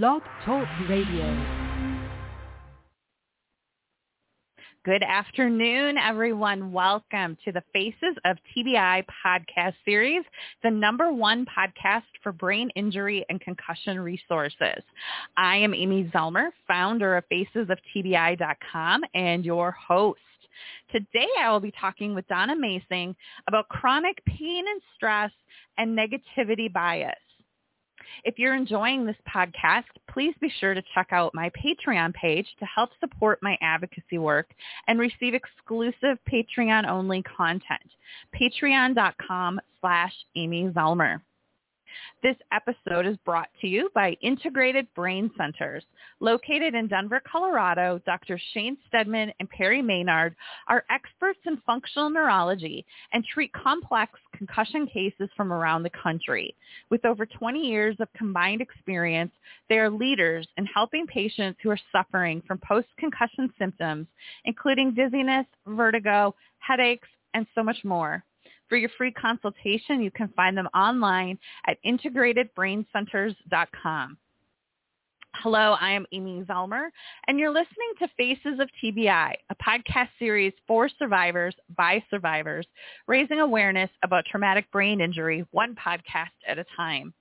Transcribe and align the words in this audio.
Blog 0.00 0.22
Talk 0.46 0.66
Radio. 0.88 1.26
Good 4.86 5.02
afternoon, 5.02 5.98
everyone. 5.98 6.72
Welcome 6.72 7.36
to 7.44 7.52
the 7.52 7.62
Faces 7.74 8.16
of 8.24 8.38
TBI 8.56 9.04
podcast 9.22 9.74
series, 9.84 10.24
the 10.62 10.70
number 10.70 11.12
one 11.12 11.44
podcast 11.44 12.04
for 12.22 12.32
brain 12.32 12.70
injury 12.74 13.26
and 13.28 13.38
concussion 13.38 14.00
resources. 14.00 14.82
I 15.36 15.56
am 15.58 15.74
Amy 15.74 16.10
Zellmer, 16.14 16.48
founder 16.66 17.18
of 17.18 17.24
FacesOfTBI.com 17.30 19.02
and 19.12 19.44
your 19.44 19.72
host. 19.72 20.20
Today 20.90 21.28
I 21.38 21.50
will 21.50 21.60
be 21.60 21.74
talking 21.78 22.14
with 22.14 22.26
Donna 22.28 22.56
Masing 22.56 23.14
about 23.46 23.68
chronic 23.68 24.24
pain 24.24 24.64
and 24.66 24.80
stress 24.96 25.32
and 25.76 25.98
negativity 25.98 26.72
bias. 26.72 27.12
If 28.24 28.38
you're 28.38 28.54
enjoying 28.54 29.06
this 29.06 29.16
podcast, 29.28 29.84
please 30.10 30.34
be 30.40 30.52
sure 30.60 30.74
to 30.74 30.82
check 30.94 31.08
out 31.12 31.34
my 31.34 31.50
Patreon 31.50 32.14
page 32.14 32.46
to 32.58 32.66
help 32.66 32.90
support 33.00 33.38
my 33.42 33.56
advocacy 33.60 34.18
work 34.18 34.50
and 34.86 34.98
receive 34.98 35.34
exclusive 35.34 36.18
Patreon-only 36.30 37.22
content. 37.22 37.90
Patreon.com 38.34 39.60
slash 39.80 40.12
Amy 40.36 40.68
Zellmer. 40.70 41.20
This 42.22 42.36
episode 42.52 43.06
is 43.06 43.16
brought 43.24 43.48
to 43.60 43.66
you 43.66 43.90
by 43.94 44.16
Integrated 44.22 44.86
Brain 44.94 45.30
Centers. 45.36 45.84
Located 46.20 46.74
in 46.74 46.88
Denver, 46.88 47.20
Colorado, 47.30 48.00
Dr. 48.06 48.40
Shane 48.52 48.76
Steadman 48.88 49.32
and 49.40 49.50
Perry 49.50 49.82
Maynard 49.82 50.36
are 50.68 50.84
experts 50.90 51.40
in 51.46 51.56
functional 51.66 52.10
neurology 52.10 52.84
and 53.12 53.24
treat 53.24 53.52
complex 53.52 54.12
concussion 54.36 54.86
cases 54.86 55.28
from 55.36 55.52
around 55.52 55.82
the 55.82 55.90
country. 55.90 56.54
With 56.90 57.04
over 57.04 57.26
20 57.26 57.58
years 57.58 57.96
of 58.00 58.08
combined 58.16 58.60
experience, 58.60 59.32
they 59.68 59.78
are 59.78 59.90
leaders 59.90 60.46
in 60.56 60.66
helping 60.66 61.06
patients 61.06 61.58
who 61.62 61.70
are 61.70 61.78
suffering 61.90 62.42
from 62.46 62.58
post-concussion 62.58 63.52
symptoms, 63.58 64.06
including 64.44 64.94
dizziness, 64.94 65.46
vertigo, 65.66 66.34
headaches, 66.58 67.08
and 67.34 67.46
so 67.54 67.62
much 67.62 67.78
more. 67.84 68.24
For 68.72 68.78
your 68.78 68.88
free 68.96 69.12
consultation, 69.12 70.00
you 70.00 70.10
can 70.10 70.32
find 70.34 70.56
them 70.56 70.68
online 70.74 71.38
at 71.66 71.76
integratedbraincenters.com. 71.84 74.16
Hello, 75.34 75.76
I 75.78 75.90
am 75.90 76.06
Amy 76.12 76.42
Zellmer, 76.48 76.86
and 77.28 77.38
you're 77.38 77.50
listening 77.50 77.92
to 77.98 78.08
Faces 78.16 78.60
of 78.60 78.70
TBI, 78.82 79.34
a 79.50 79.54
podcast 79.56 80.08
series 80.18 80.54
for 80.66 80.88
survivors 80.88 81.54
by 81.76 82.02
survivors, 82.08 82.66
raising 83.06 83.40
awareness 83.40 83.90
about 84.02 84.24
traumatic 84.24 84.72
brain 84.72 85.02
injury 85.02 85.44
one 85.50 85.76
podcast 85.76 86.30
at 86.48 86.58
a 86.58 86.64
time. 86.74 87.12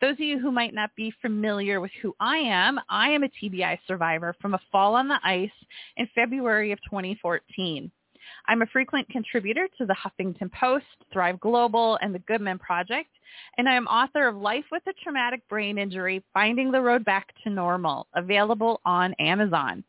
Those 0.00 0.14
of 0.14 0.20
you 0.20 0.38
who 0.38 0.50
might 0.50 0.72
not 0.72 0.96
be 0.96 1.12
familiar 1.20 1.82
with 1.82 1.90
who 2.00 2.16
I 2.18 2.38
am, 2.38 2.80
I 2.88 3.10
am 3.10 3.24
a 3.24 3.28
TBI 3.28 3.76
survivor 3.86 4.34
from 4.40 4.54
a 4.54 4.60
fall 4.72 4.94
on 4.94 5.08
the 5.08 5.20
ice 5.22 5.50
in 5.98 6.08
February 6.14 6.72
of 6.72 6.78
2014. 6.88 7.90
I'm 8.46 8.62
a 8.62 8.66
frequent 8.66 9.08
contributor 9.08 9.68
to 9.78 9.86
the 9.86 9.94
Huffington 9.94 10.50
Post, 10.52 10.86
Thrive 11.12 11.40
Global, 11.40 11.98
and 12.02 12.14
the 12.14 12.20
Good 12.20 12.40
Men 12.40 12.58
Project, 12.58 13.10
and 13.56 13.68
I 13.68 13.74
am 13.74 13.86
author 13.86 14.28
of 14.28 14.36
Life 14.36 14.64
with 14.72 14.82
a 14.86 14.92
Traumatic 15.02 15.46
Brain 15.48 15.78
Injury, 15.78 16.24
Finding 16.32 16.70
the 16.70 16.80
Road 16.80 17.04
Back 17.04 17.32
to 17.44 17.50
Normal, 17.50 18.06
available 18.14 18.80
on 18.84 19.14
Amazon. 19.14 19.84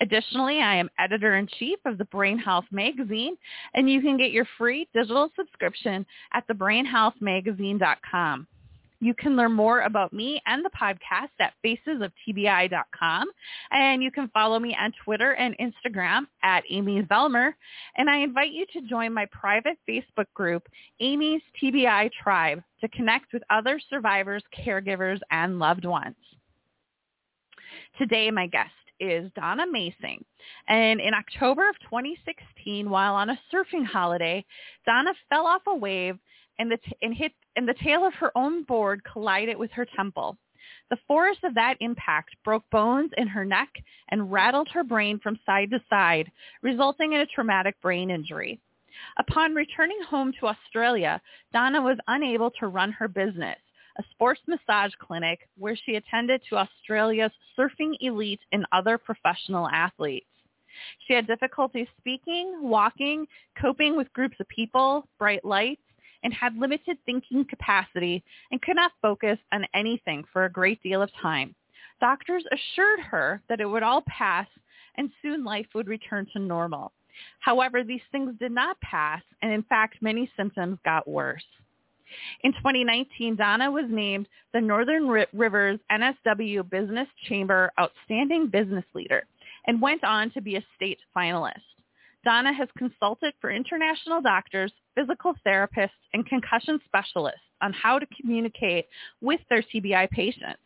Additionally, 0.00 0.60
I 0.60 0.76
am 0.76 0.88
editor-in-chief 0.98 1.78
of 1.84 1.98
the 1.98 2.04
Brain 2.06 2.38
Health 2.38 2.66
magazine, 2.70 3.36
and 3.74 3.90
you 3.90 4.00
can 4.00 4.16
get 4.16 4.30
your 4.30 4.46
free 4.56 4.88
digital 4.94 5.30
subscription 5.36 6.06
at 6.32 6.46
thebrainhealthmagazine.com. 6.48 8.46
You 9.00 9.14
can 9.14 9.36
learn 9.36 9.52
more 9.52 9.80
about 9.82 10.12
me 10.12 10.40
and 10.46 10.64
the 10.64 10.70
podcast 10.70 11.28
at 11.38 11.52
facesoftbi.com. 11.64 13.28
And 13.70 14.02
you 14.02 14.10
can 14.10 14.28
follow 14.28 14.58
me 14.58 14.76
on 14.78 14.92
Twitter 15.04 15.32
and 15.32 15.54
Instagram 15.58 16.26
at 16.42 16.64
Amy 16.70 17.02
Zellmer. 17.02 17.52
And 17.96 18.08
I 18.08 18.18
invite 18.18 18.52
you 18.52 18.64
to 18.72 18.88
join 18.88 19.12
my 19.12 19.26
private 19.32 19.76
Facebook 19.88 20.26
group, 20.34 20.66
Amy's 21.00 21.42
TBI 21.62 22.10
Tribe, 22.22 22.62
to 22.80 22.88
connect 22.88 23.32
with 23.32 23.42
other 23.50 23.80
survivors, 23.90 24.42
caregivers, 24.56 25.20
and 25.30 25.58
loved 25.58 25.84
ones. 25.84 26.16
Today, 27.98 28.30
my 28.30 28.46
guest 28.46 28.70
is 29.00 29.30
Donna 29.34 29.64
Masing. 29.70 30.24
And 30.68 31.00
in 31.00 31.12
October 31.14 31.68
of 31.68 31.76
2016, 31.80 32.88
while 32.88 33.14
on 33.14 33.30
a 33.30 33.38
surfing 33.52 33.84
holiday, 33.84 34.44
Donna 34.86 35.12
fell 35.28 35.46
off 35.46 35.62
a 35.66 35.74
wave 35.74 36.18
and, 36.58 36.70
the 36.70 36.78
t- 36.78 36.96
and 37.02 37.14
hit 37.14 37.32
and 37.56 37.68
the 37.68 37.74
tail 37.74 38.06
of 38.06 38.14
her 38.14 38.30
own 38.36 38.64
board 38.64 39.02
collided 39.10 39.56
with 39.56 39.70
her 39.72 39.86
temple. 39.96 40.36
The 40.90 40.98
force 41.08 41.38
of 41.42 41.54
that 41.54 41.76
impact 41.80 42.36
broke 42.44 42.68
bones 42.70 43.10
in 43.16 43.28
her 43.28 43.44
neck 43.44 43.68
and 44.10 44.30
rattled 44.30 44.68
her 44.72 44.84
brain 44.84 45.18
from 45.18 45.38
side 45.46 45.70
to 45.70 45.80
side, 45.88 46.30
resulting 46.62 47.12
in 47.12 47.20
a 47.20 47.26
traumatic 47.26 47.80
brain 47.80 48.10
injury. 48.10 48.60
Upon 49.18 49.54
returning 49.54 50.00
home 50.02 50.32
to 50.40 50.46
Australia, 50.46 51.20
Donna 51.52 51.82
was 51.82 51.98
unable 52.06 52.50
to 52.52 52.68
run 52.68 52.92
her 52.92 53.08
business, 53.08 53.58
a 53.98 54.04
sports 54.10 54.40
massage 54.46 54.92
clinic 54.98 55.48
where 55.56 55.76
she 55.76 55.96
attended 55.96 56.42
to 56.48 56.56
Australia's 56.56 57.32
surfing 57.58 57.96
elite 58.00 58.40
and 58.52 58.66
other 58.72 58.96
professional 58.98 59.68
athletes. 59.68 60.26
She 61.06 61.14
had 61.14 61.26
difficulty 61.26 61.88
speaking, 61.98 62.58
walking, 62.60 63.26
coping 63.60 63.96
with 63.96 64.12
groups 64.12 64.36
of 64.40 64.48
people, 64.48 65.08
bright 65.18 65.44
lights, 65.44 65.82
and 66.22 66.32
had 66.32 66.56
limited 66.56 66.98
thinking 67.04 67.44
capacity 67.44 68.22
and 68.50 68.62
could 68.62 68.76
not 68.76 68.92
focus 69.02 69.38
on 69.52 69.66
anything 69.74 70.24
for 70.32 70.44
a 70.44 70.52
great 70.52 70.82
deal 70.82 71.02
of 71.02 71.10
time. 71.20 71.54
Doctors 72.00 72.44
assured 72.52 73.00
her 73.00 73.42
that 73.48 73.60
it 73.60 73.66
would 73.66 73.82
all 73.82 74.02
pass 74.06 74.46
and 74.96 75.10
soon 75.22 75.44
life 75.44 75.66
would 75.74 75.88
return 75.88 76.26
to 76.32 76.38
normal. 76.38 76.92
However, 77.40 77.82
these 77.82 78.02
things 78.12 78.34
did 78.38 78.52
not 78.52 78.80
pass, 78.80 79.22
and 79.40 79.52
in 79.52 79.62
fact, 79.62 80.02
many 80.02 80.30
symptoms 80.36 80.78
got 80.84 81.08
worse. 81.08 81.44
In 82.42 82.52
2019, 82.52 83.36
Donna 83.36 83.70
was 83.70 83.86
named 83.88 84.28
the 84.52 84.60
Northern 84.60 85.08
Rivers 85.08 85.80
NSW 85.90 86.68
Business 86.70 87.08
Chamber 87.28 87.72
Outstanding 87.80 88.48
Business 88.48 88.84
Leader 88.94 89.24
and 89.66 89.80
went 89.80 90.04
on 90.04 90.30
to 90.32 90.40
be 90.40 90.56
a 90.56 90.64
state 90.76 91.00
finalist. 91.16 91.62
Donna 92.24 92.52
has 92.52 92.68
consulted 92.78 93.34
for 93.40 93.50
international 93.50 94.20
doctors, 94.20 94.72
physical 94.96 95.34
therapists, 95.46 95.90
and 96.12 96.26
concussion 96.26 96.80
specialists 96.86 97.40
on 97.62 97.72
how 97.72 97.98
to 97.98 98.06
communicate 98.20 98.86
with 99.20 99.40
their 99.48 99.62
TBI 99.62 100.10
patients. 100.10 100.58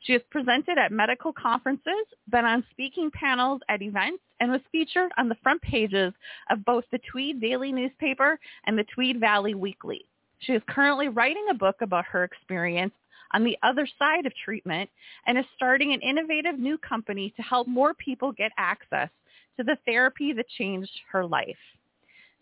She 0.00 0.12
has 0.12 0.22
presented 0.30 0.78
at 0.78 0.92
medical 0.92 1.32
conferences, 1.32 2.06
been 2.28 2.44
on 2.44 2.64
speaking 2.70 3.10
panels 3.10 3.60
at 3.68 3.82
events, 3.82 4.22
and 4.40 4.50
was 4.50 4.60
featured 4.72 5.12
on 5.16 5.28
the 5.28 5.36
front 5.42 5.62
pages 5.62 6.12
of 6.50 6.64
both 6.64 6.84
the 6.90 7.00
Tweed 7.10 7.40
Daily 7.40 7.72
newspaper 7.72 8.38
and 8.64 8.78
the 8.78 8.84
Tweed 8.84 9.20
Valley 9.20 9.54
Weekly. 9.54 10.04
She 10.40 10.52
is 10.52 10.62
currently 10.68 11.08
writing 11.08 11.46
a 11.50 11.54
book 11.54 11.76
about 11.80 12.04
her 12.06 12.24
experience 12.24 12.92
on 13.32 13.44
the 13.44 13.56
other 13.62 13.88
side 13.98 14.26
of 14.26 14.32
treatment 14.34 14.88
and 15.26 15.38
is 15.38 15.44
starting 15.56 15.92
an 15.92 16.00
innovative 16.00 16.58
new 16.58 16.78
company 16.78 17.32
to 17.36 17.42
help 17.42 17.66
more 17.66 17.94
people 17.94 18.32
get 18.32 18.52
access 18.56 19.08
to 19.56 19.64
the 19.64 19.78
therapy 19.86 20.32
that 20.32 20.48
changed 20.48 20.92
her 21.10 21.24
life. 21.24 21.56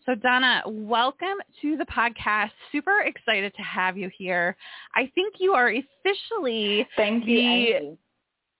So 0.05 0.13
Donna, 0.13 0.61
welcome 0.67 1.37
to 1.63 1.77
the 1.77 1.85
podcast. 1.85 2.51
Super 2.71 3.01
excited 3.01 3.55
to 3.55 3.63
have 3.63 3.97
you 3.97 4.11
here. 4.15 4.55
I 4.93 5.11
think 5.15 5.35
you 5.39 5.53
are 5.53 5.69
officially 5.69 6.87
Thank 6.95 7.25
you, 7.25 7.97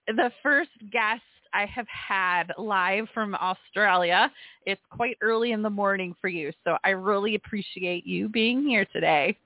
the, 0.08 0.12
the 0.14 0.32
first 0.42 0.70
guest 0.90 1.22
I 1.54 1.64
have 1.66 1.86
had 1.86 2.52
live 2.58 3.06
from 3.14 3.36
Australia. 3.36 4.32
It's 4.64 4.80
quite 4.90 5.18
early 5.20 5.52
in 5.52 5.62
the 5.62 5.70
morning 5.70 6.16
for 6.20 6.26
you, 6.26 6.52
so 6.64 6.78
I 6.82 6.90
really 6.90 7.36
appreciate 7.36 8.04
you 8.04 8.28
being 8.28 8.66
here 8.66 8.84
today. 8.92 9.38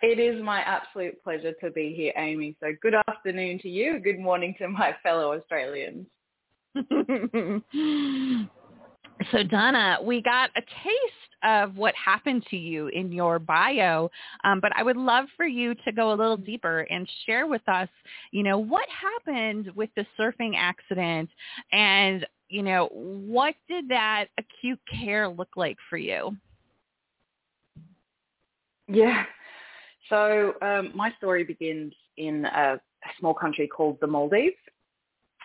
It 0.00 0.18
is 0.18 0.42
my 0.42 0.60
absolute 0.60 1.22
pleasure 1.22 1.52
to 1.60 1.70
be 1.70 1.92
here, 1.94 2.14
Amy. 2.16 2.56
So 2.58 2.68
good 2.80 2.94
afternoon 3.06 3.58
to 3.58 3.68
you. 3.68 3.98
Good 3.98 4.18
morning 4.18 4.54
to 4.60 4.68
my 4.68 4.96
fellow 5.02 5.34
Australians. 5.34 6.06
so 9.32 9.42
Donna, 9.42 9.98
we 10.02 10.22
got 10.22 10.50
a 10.56 10.60
taste 10.60 11.14
of 11.44 11.76
what 11.76 11.94
happened 11.94 12.44
to 12.50 12.56
you 12.56 12.88
in 12.88 13.12
your 13.12 13.38
bio, 13.38 14.10
um, 14.44 14.60
but 14.60 14.72
I 14.74 14.82
would 14.82 14.96
love 14.96 15.26
for 15.36 15.46
you 15.46 15.74
to 15.84 15.92
go 15.92 16.12
a 16.12 16.16
little 16.16 16.36
deeper 16.36 16.80
and 16.90 17.08
share 17.26 17.46
with 17.46 17.66
us, 17.68 17.88
you 18.32 18.42
know, 18.42 18.58
what 18.58 18.86
happened 18.88 19.70
with 19.76 19.90
the 19.96 20.04
surfing 20.18 20.52
accident 20.56 21.30
and, 21.72 22.26
you 22.48 22.62
know, 22.62 22.88
what 22.92 23.54
did 23.68 23.88
that 23.88 24.26
acute 24.38 24.80
care 25.00 25.28
look 25.28 25.50
like 25.56 25.76
for 25.88 25.96
you? 25.96 26.36
Yeah, 28.88 29.24
so 30.08 30.54
um, 30.62 30.92
my 30.94 31.12
story 31.18 31.44
begins 31.44 31.92
in 32.16 32.44
a, 32.46 32.74
a, 32.74 32.80
small 33.20 33.34
country 33.34 33.68
called 33.68 33.98
the 34.00 34.06
Maldives, 34.06 34.56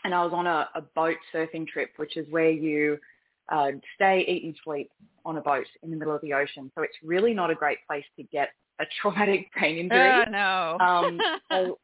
and 0.04 0.14
I 0.14 0.24
was 0.24 0.34
on 0.34 0.48
a, 0.48 0.70
a 0.76 0.82
boat 0.96 1.18
surfing 1.34 1.68
trip, 1.68 1.92
which 1.98 2.18
is 2.18 2.26
where 2.30 2.50
you 2.50 2.98
uh, 3.52 3.72
stay, 3.96 4.26
eat, 4.28 4.44
and 4.44 4.56
sleep 4.64 4.90
on 5.26 5.38
a 5.38 5.42
boat 5.42 5.66
in 5.84 5.92
the 5.92 5.96
middle 5.96 6.16
of 6.16 6.22
the 6.22 6.34
ocean. 6.34 6.72
So 6.76 6.82
it's 6.82 6.96
really 7.04 7.34
not 7.34 7.50
a 7.50 7.56
great 7.56 7.80
place 7.88 8.06
to 8.18 8.24
get 8.24 8.50
a 8.80 8.86
traumatic 9.02 9.52
brain 9.54 9.78
injury. 9.78 10.24
Oh 10.28 10.30
no. 10.30 10.78
Um, 10.86 11.20
so, 11.52 11.80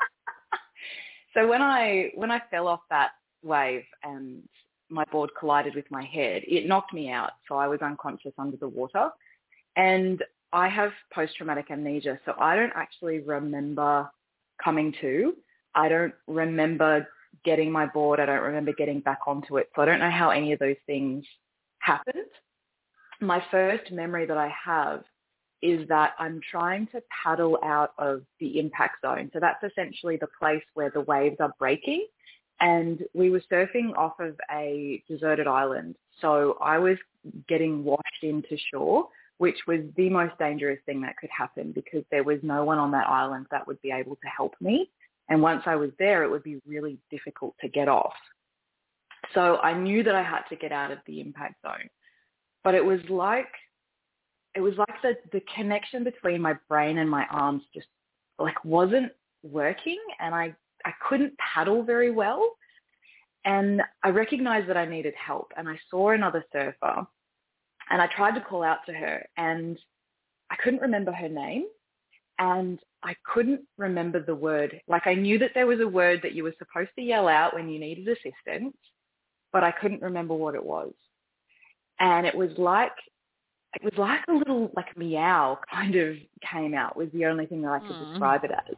so 1.34 1.48
when 1.48 1.62
I 1.62 2.10
when 2.14 2.30
I 2.30 2.40
fell 2.50 2.68
off 2.68 2.80
that 2.90 3.10
wave 3.42 3.84
and 4.02 4.42
my 4.88 5.04
board 5.10 5.30
collided 5.38 5.74
with 5.74 5.90
my 5.90 6.04
head, 6.04 6.42
it 6.46 6.66
knocked 6.66 6.92
me 6.92 7.10
out. 7.10 7.32
So 7.48 7.56
I 7.56 7.66
was 7.66 7.80
unconscious 7.80 8.32
under 8.38 8.56
the 8.56 8.68
water, 8.68 9.10
and 9.76 10.22
I 10.52 10.68
have 10.68 10.92
post-traumatic 11.12 11.70
amnesia, 11.70 12.18
so 12.24 12.34
I 12.38 12.54
don't 12.54 12.72
actually 12.74 13.18
remember 13.20 14.08
coming 14.62 14.94
to. 15.00 15.34
I 15.74 15.88
don't 15.88 16.14
remember 16.26 17.06
getting 17.44 17.70
my 17.70 17.86
board. 17.86 18.20
I 18.20 18.26
don't 18.26 18.42
remember 18.42 18.72
getting 18.72 19.00
back 19.00 19.20
onto 19.26 19.58
it. 19.58 19.68
So 19.74 19.82
I 19.82 19.84
don't 19.84 20.00
know 20.00 20.10
how 20.10 20.30
any 20.30 20.52
of 20.52 20.58
those 20.58 20.76
things 20.86 21.24
happened. 21.78 22.26
My 23.20 23.42
first 23.50 23.90
memory 23.92 24.26
that 24.26 24.36
I 24.36 24.52
have 24.64 25.04
is 25.62 25.88
that 25.88 26.12
I'm 26.18 26.40
trying 26.50 26.86
to 26.88 27.00
paddle 27.24 27.58
out 27.62 27.92
of 27.98 28.22
the 28.40 28.58
impact 28.58 29.02
zone. 29.02 29.30
So 29.32 29.40
that's 29.40 29.62
essentially 29.64 30.16
the 30.16 30.28
place 30.38 30.62
where 30.74 30.90
the 30.90 31.00
waves 31.00 31.36
are 31.40 31.52
breaking. 31.58 32.06
And 32.60 33.02
we 33.14 33.30
were 33.30 33.42
surfing 33.50 33.96
off 33.96 34.18
of 34.20 34.36
a 34.50 35.02
deserted 35.08 35.46
island. 35.46 35.96
So 36.20 36.56
I 36.60 36.78
was 36.78 36.96
getting 37.48 37.84
washed 37.84 38.22
into 38.22 38.56
shore, 38.72 39.08
which 39.38 39.58
was 39.66 39.80
the 39.96 40.08
most 40.08 40.38
dangerous 40.38 40.78
thing 40.86 41.00
that 41.02 41.16
could 41.18 41.30
happen 41.36 41.72
because 41.72 42.04
there 42.10 42.24
was 42.24 42.38
no 42.42 42.64
one 42.64 42.78
on 42.78 42.90
that 42.92 43.08
island 43.08 43.46
that 43.50 43.66
would 43.66 43.80
be 43.82 43.90
able 43.90 44.16
to 44.16 44.28
help 44.28 44.54
me. 44.60 44.90
And 45.28 45.42
once 45.42 45.62
I 45.66 45.76
was 45.76 45.90
there, 45.98 46.22
it 46.22 46.30
would 46.30 46.44
be 46.44 46.60
really 46.66 46.98
difficult 47.10 47.54
to 47.60 47.68
get 47.68 47.88
off. 47.88 48.14
So 49.34 49.56
I 49.56 49.72
knew 49.76 50.02
that 50.04 50.14
I 50.14 50.22
had 50.22 50.42
to 50.50 50.56
get 50.56 50.72
out 50.72 50.92
of 50.92 50.98
the 51.06 51.20
impact 51.20 51.62
zone. 51.62 51.88
But 52.62 52.74
it 52.74 52.84
was 52.84 53.00
like 53.08 53.48
it 54.56 54.60
was 54.60 54.74
like 54.78 55.02
the, 55.02 55.16
the 55.32 55.42
connection 55.54 56.02
between 56.02 56.40
my 56.40 56.54
brain 56.66 56.96
and 56.98 57.10
my 57.10 57.26
arms 57.30 57.62
just 57.74 57.88
like 58.38 58.64
wasn't 58.64 59.12
working 59.42 59.98
and 60.18 60.34
I, 60.34 60.54
I 60.84 60.92
couldn't 61.06 61.34
paddle 61.36 61.82
very 61.82 62.10
well. 62.10 62.56
And 63.44 63.82
I 64.02 64.08
recognized 64.08 64.68
that 64.70 64.78
I 64.78 64.86
needed 64.86 65.12
help 65.14 65.52
and 65.56 65.68
I 65.68 65.78
saw 65.90 66.10
another 66.10 66.42
surfer 66.52 67.06
and 67.90 68.02
I 68.02 68.06
tried 68.16 68.34
to 68.34 68.40
call 68.40 68.62
out 68.62 68.78
to 68.86 68.94
her 68.94 69.26
and 69.36 69.78
I 70.50 70.56
couldn't 70.56 70.80
remember 70.80 71.12
her 71.12 71.28
name 71.28 71.66
and 72.38 72.78
I 73.06 73.14
couldn't 73.24 73.60
remember 73.78 74.20
the 74.20 74.34
word. 74.34 74.80
Like 74.88 75.06
I 75.06 75.14
knew 75.14 75.38
that 75.38 75.52
there 75.54 75.68
was 75.68 75.80
a 75.80 75.86
word 75.86 76.20
that 76.24 76.32
you 76.32 76.42
were 76.42 76.54
supposed 76.58 76.90
to 76.96 77.02
yell 77.02 77.28
out 77.28 77.54
when 77.54 77.68
you 77.68 77.78
needed 77.78 78.08
assistance, 78.08 78.76
but 79.52 79.62
I 79.62 79.70
couldn't 79.70 80.02
remember 80.02 80.34
what 80.34 80.56
it 80.56 80.64
was. 80.64 80.92
And 82.00 82.26
it 82.26 82.34
was 82.34 82.50
like 82.58 82.92
it 83.74 83.84
was 83.84 83.92
like 83.96 84.20
a 84.28 84.32
little 84.32 84.72
like 84.74 84.96
meow 84.96 85.58
kind 85.72 85.94
of 85.94 86.16
came 86.50 86.74
out 86.74 86.96
was 86.96 87.08
the 87.12 87.26
only 87.26 87.46
thing 87.46 87.62
that 87.62 87.70
I 87.70 87.78
could 87.78 87.90
mm. 87.90 88.10
describe 88.10 88.42
it 88.42 88.50
as. 88.50 88.74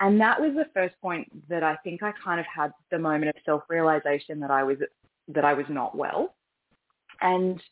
And 0.00 0.18
that 0.20 0.40
was 0.40 0.52
the 0.54 0.66
first 0.72 0.94
point 1.02 1.30
that 1.48 1.62
I 1.62 1.76
think 1.84 2.02
I 2.02 2.12
kind 2.24 2.40
of 2.40 2.46
had 2.46 2.72
the 2.90 2.98
moment 2.98 3.36
of 3.36 3.42
self-realization 3.44 4.40
that 4.40 4.50
I 4.50 4.64
was 4.64 4.78
that 5.28 5.44
I 5.44 5.52
was 5.52 5.66
not 5.68 5.94
well. 5.94 6.34
And 7.20 7.62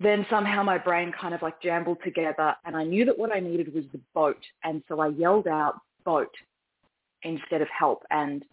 then 0.00 0.26
somehow 0.28 0.62
my 0.62 0.78
brain 0.78 1.12
kind 1.18 1.34
of 1.34 1.42
like 1.42 1.60
jambled 1.62 1.98
together 2.02 2.54
and 2.64 2.76
I 2.76 2.84
knew 2.84 3.04
that 3.04 3.18
what 3.18 3.32
I 3.32 3.40
needed 3.40 3.72
was 3.72 3.84
the 3.92 4.00
boat. 4.12 4.42
And 4.64 4.82
so 4.88 5.00
I 5.00 5.08
yelled 5.08 5.46
out 5.46 5.80
boat 6.04 6.34
instead 7.22 7.62
of 7.62 7.68
help. 7.76 8.02
And 8.10 8.44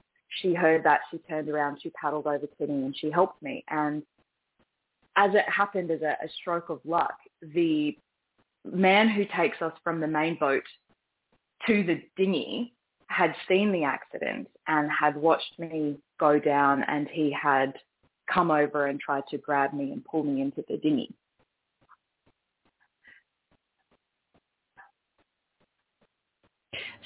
she 0.42 0.54
heard 0.54 0.84
that, 0.84 1.02
she 1.10 1.18
turned 1.30 1.50
around, 1.50 1.80
she 1.82 1.90
paddled 1.92 2.28
over 2.28 2.46
to 2.46 2.68
me 2.68 2.86
and 2.86 2.96
she 2.98 3.10
helped 3.10 3.42
me. 3.42 3.64
And 3.70 4.04
as 5.16 5.32
it 5.34 5.46
happened 5.50 5.92
as 5.92 6.02
a, 6.02 6.16
a 6.24 6.30
stroke 6.40 6.70
of 6.70 6.80
luck, 6.86 7.16
the 7.42 7.98
man 8.64 9.10
who 9.10 9.26
takes 9.36 9.62
us 9.62 9.74
from 9.84 10.00
the 10.00 10.08
main 10.08 10.38
boat 10.40 10.64
to 11.68 11.84
the 11.84 12.02
dinghy 12.16 12.74
had 13.08 13.36
seen 13.48 13.72
the 13.72 13.84
accident 13.84 14.48
and 14.68 14.90
had 14.90 15.16
watched 15.18 15.60
me 15.60 15.98
go 16.20 16.40
down 16.40 16.84
and 16.88 17.08
he 17.12 17.32
had 17.32 17.74
come 18.32 18.52
over 18.52 18.86
and 18.86 19.00
tried 19.00 19.24
to 19.30 19.38
grab 19.38 19.74
me 19.74 19.92
and 19.92 20.06
pull 20.06 20.24
me 20.24 20.42
into 20.42 20.64
the 20.70 20.78
dinghy. 20.78 21.14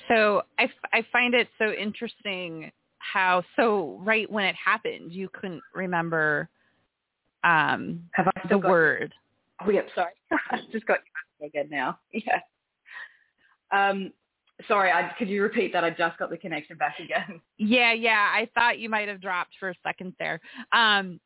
So 0.07 0.43
I, 0.59 0.69
I 0.93 1.05
find 1.11 1.33
it 1.33 1.47
so 1.57 1.71
interesting 1.71 2.71
how 2.99 3.43
so 3.55 3.99
right 4.01 4.29
when 4.31 4.45
it 4.45 4.55
happened 4.55 5.11
you 5.11 5.29
couldn't 5.29 5.61
remember 5.73 6.49
um 7.43 8.01
Have 8.13 8.27
I 8.27 8.47
the 8.49 8.57
word. 8.57 9.13
Oh 9.63 9.69
yep, 9.69 9.87
sorry. 9.93 10.13
I 10.51 10.59
just 10.71 10.85
got 10.85 10.99
you 11.39 11.47
again 11.47 11.67
now. 11.69 11.99
Yeah. 12.11 12.39
Um 13.71 14.11
sorry, 14.67 14.91
I, 14.91 15.11
could 15.17 15.29
you 15.29 15.43
repeat 15.43 15.73
that? 15.73 15.83
I 15.83 15.89
just 15.91 16.17
got 16.17 16.29
the 16.29 16.37
connection 16.37 16.77
back 16.77 16.99
again. 16.99 17.41
Yeah, 17.57 17.93
yeah. 17.93 18.31
I 18.33 18.49
thought 18.53 18.79
you 18.79 18.89
might 18.89 19.07
have 19.07 19.21
dropped 19.21 19.53
for 19.59 19.69
a 19.69 19.75
second 19.83 20.13
there. 20.19 20.39
Um 20.71 21.19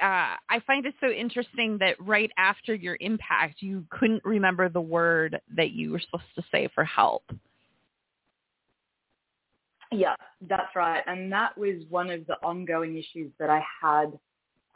uh, 0.00 0.36
I 0.48 0.60
find 0.66 0.86
it 0.86 0.94
so 0.98 1.08
interesting 1.10 1.76
that 1.78 1.96
right 2.00 2.30
after 2.38 2.74
your 2.74 2.96
impact, 3.00 3.60
you 3.60 3.84
couldn't 3.90 4.24
remember 4.24 4.70
the 4.70 4.80
word 4.80 5.38
that 5.54 5.72
you 5.72 5.90
were 5.90 6.00
supposed 6.00 6.24
to 6.36 6.42
say 6.50 6.70
for 6.74 6.84
help. 6.84 7.24
Yeah, 9.92 10.14
that's 10.48 10.74
right. 10.76 11.02
And 11.06 11.32
that 11.32 11.56
was 11.58 11.82
one 11.88 12.10
of 12.10 12.26
the 12.26 12.36
ongoing 12.44 12.96
issues 12.96 13.32
that 13.40 13.50
I 13.50 13.62
had, 13.82 14.12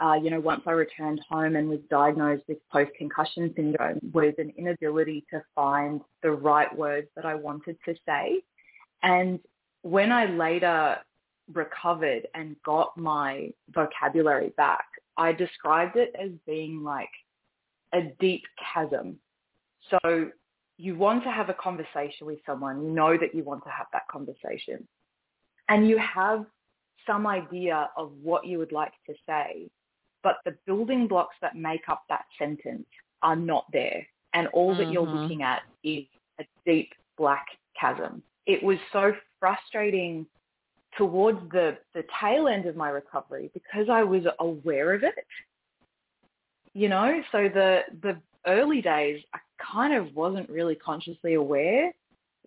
uh, 0.00 0.14
you 0.14 0.28
know, 0.28 0.40
once 0.40 0.62
I 0.66 0.72
returned 0.72 1.20
home 1.28 1.55
and 1.55 1.69
was 1.69 1.78
diagnosed 1.88 2.43
with 2.49 2.58
post-concussion 2.70 3.52
syndrome 3.55 4.00
was 4.12 4.34
an 4.38 4.52
inability 4.56 5.25
to 5.31 5.40
find 5.55 6.00
the 6.22 6.32
right 6.32 6.75
words 6.76 7.06
that 7.14 7.25
I 7.25 7.37
wanted 7.37 7.76
to 7.84 7.94
say. 8.05 8.43
And 9.05 9.38
when 9.82 10.11
I 10.11 10.26
later 10.26 10.96
recovered 11.52 12.26
and 12.34 12.56
got 12.64 12.96
my 12.96 13.50
vocabulary 13.72 14.52
back, 14.56 14.84
I 15.17 15.32
described 15.32 15.96
it 15.96 16.12
as 16.20 16.31
being 16.44 16.82
like 16.82 17.10
a 17.93 18.02
deep 18.19 18.43
chasm. 18.75 19.17
So 19.90 20.31
you 20.76 20.96
want 20.96 21.22
to 21.22 21.31
have 21.31 21.50
a 21.50 21.55
conversation 21.55 22.26
with 22.26 22.40
someone, 22.44 22.82
you 22.82 22.90
know 22.90 23.17
that 23.17 23.32
you 23.32 23.44
want 23.44 23.62
to 23.62 23.70
have 23.70 23.87
that 23.93 24.08
conversation 24.10 24.88
and 25.69 25.88
you 25.88 25.99
have 25.99 26.46
some 27.06 27.26
idea 27.26 27.90
of 27.96 28.12
what 28.22 28.46
you 28.46 28.58
would 28.58 28.72
like 28.72 28.93
to 29.06 29.14
say, 29.26 29.69
but 30.22 30.37
the 30.44 30.56
building 30.66 31.06
blocks 31.06 31.37
that 31.43 31.56
make 31.56 31.88
up 31.88 32.02
that 32.08 32.25
sentence 32.38 32.87
are 33.22 33.37
not 33.37 33.66
there. 33.72 34.06
And 34.32 34.49
all 34.49 34.75
that 34.75 34.84
mm-hmm. 34.84 34.93
you're 34.93 35.06
looking 35.06 35.43
at 35.43 35.62
is 35.82 36.05
a 36.40 36.44
deep 36.66 36.93
black 37.16 37.46
chasm. 37.78 38.22
It 38.46 38.62
was 38.62 38.78
so 38.93 39.12
frustrating 39.38 40.27
towards 40.96 41.38
the, 41.50 41.77
the 41.94 42.05
tail 42.20 42.48
end 42.48 42.67
of 42.67 42.77
my 42.77 42.88
recovery 42.88 43.50
because 43.55 43.88
I 43.91 44.03
was 44.03 44.22
aware 44.41 44.94
of 44.94 45.03
it. 45.03 45.15
You 46.72 46.88
know, 46.88 47.22
so 47.31 47.48
the, 47.53 47.81
the 48.03 48.17
early 48.46 48.82
days, 48.82 49.22
I 49.32 49.38
kind 49.72 49.94
of 49.94 50.15
wasn't 50.15 50.48
really 50.50 50.74
consciously 50.74 51.34
aware 51.34 51.93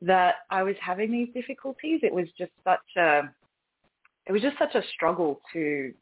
that 0.01 0.35
I 0.49 0.63
was 0.63 0.75
having 0.81 1.11
these 1.11 1.29
difficulties. 1.33 2.01
It 2.03 2.13
was 2.13 2.27
just 2.37 2.51
such 2.63 2.79
a, 2.97 3.21
it 4.25 4.31
was 4.31 4.41
just 4.41 4.57
such 4.57 4.75
a 4.75 4.83
struggle 4.93 5.41
to 5.53 5.93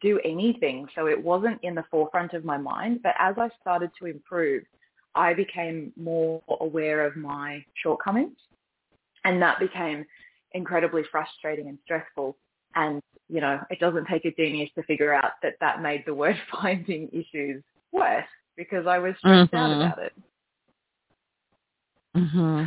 do 0.00 0.20
anything. 0.24 0.86
So 0.94 1.06
it 1.06 1.22
wasn't 1.22 1.58
in 1.62 1.74
the 1.74 1.84
forefront 1.90 2.32
of 2.34 2.44
my 2.44 2.58
mind. 2.58 3.00
But 3.02 3.14
as 3.18 3.34
I 3.38 3.48
started 3.60 3.90
to 3.98 4.06
improve, 4.06 4.64
I 5.14 5.34
became 5.34 5.92
more 5.96 6.42
aware 6.60 7.04
of 7.04 7.16
my 7.16 7.64
shortcomings. 7.82 8.36
And 9.24 9.42
that 9.42 9.58
became 9.58 10.04
incredibly 10.52 11.02
frustrating 11.10 11.68
and 11.68 11.78
stressful. 11.84 12.36
And, 12.74 13.02
you 13.28 13.40
know, 13.40 13.60
it 13.70 13.80
doesn't 13.80 14.06
take 14.06 14.24
a 14.24 14.32
genius 14.32 14.70
to 14.76 14.82
figure 14.84 15.12
out 15.12 15.32
that 15.42 15.54
that 15.60 15.82
made 15.82 16.04
the 16.06 16.14
word 16.14 16.36
finding 16.52 17.08
issues 17.12 17.62
worse 17.92 18.24
because 18.56 18.86
I 18.86 18.98
was 18.98 19.14
stressed 19.18 19.52
mm-hmm. 19.52 19.56
out 19.56 19.86
about 19.86 19.98
it. 20.04 20.12
Mm-hmm. 22.16 22.64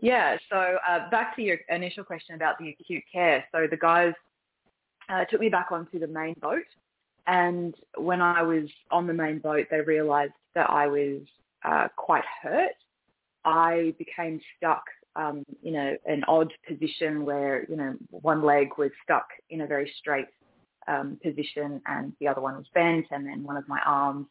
Yeah. 0.00 0.36
So 0.50 0.76
uh, 0.88 1.10
back 1.10 1.34
to 1.36 1.42
your 1.42 1.58
initial 1.68 2.04
question 2.04 2.34
about 2.34 2.58
the 2.58 2.70
acute 2.70 3.04
care. 3.12 3.44
So 3.52 3.66
the 3.68 3.76
guys 3.76 4.12
uh, 5.08 5.24
took 5.24 5.40
me 5.40 5.48
back 5.48 5.68
onto 5.72 5.98
the 5.98 6.06
main 6.06 6.34
boat, 6.40 6.66
and 7.26 7.74
when 7.96 8.20
I 8.20 8.42
was 8.42 8.68
on 8.90 9.06
the 9.06 9.14
main 9.14 9.38
boat, 9.38 9.66
they 9.70 9.80
realised 9.80 10.32
that 10.54 10.70
I 10.70 10.86
was 10.86 11.22
uh, 11.64 11.88
quite 11.96 12.24
hurt. 12.42 12.72
I 13.44 13.94
became 13.98 14.40
stuck 14.56 14.84
um, 15.16 15.44
in 15.64 15.74
a, 15.74 15.96
an 16.06 16.22
odd 16.28 16.52
position 16.66 17.24
where 17.24 17.66
you 17.68 17.76
know 17.76 17.94
one 18.10 18.42
leg 18.42 18.68
was 18.78 18.90
stuck 19.02 19.26
in 19.50 19.62
a 19.62 19.66
very 19.66 19.90
straight 19.98 20.26
um, 20.86 21.18
position 21.22 21.80
and 21.86 22.12
the 22.20 22.28
other 22.28 22.40
one 22.40 22.56
was 22.56 22.66
bent, 22.74 23.06
and 23.10 23.26
then 23.26 23.42
one 23.42 23.56
of 23.56 23.66
my 23.68 23.80
arms 23.84 24.26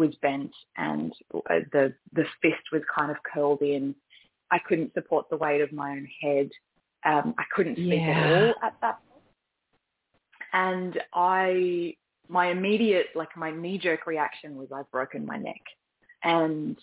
was 0.00 0.14
bent 0.22 0.50
and 0.76 1.12
uh, 1.34 1.60
the 1.72 1.94
the 2.12 2.24
fist 2.42 2.64
was 2.72 2.82
kind 2.92 3.10
of 3.10 3.18
curled 3.22 3.62
in. 3.62 3.94
I 4.50 4.58
couldn't 4.58 4.92
support 4.94 5.30
the 5.30 5.36
weight 5.36 5.60
of 5.60 5.72
my 5.72 5.90
own 5.90 6.08
head. 6.20 6.50
Um, 7.04 7.34
I 7.38 7.44
couldn't 7.54 7.76
speak 7.76 8.00
yeah. 8.00 8.08
at 8.08 8.42
all 8.42 8.54
at 8.62 8.74
that 8.80 8.98
point. 9.08 9.22
And 10.52 11.00
I, 11.14 11.94
my 12.28 12.50
immediate, 12.50 13.06
like 13.14 13.36
my 13.36 13.52
knee 13.52 13.78
jerk 13.78 14.06
reaction 14.06 14.56
was 14.56 14.68
I've 14.74 14.90
broken 14.90 15.24
my 15.24 15.36
neck. 15.36 15.60
And 16.24 16.76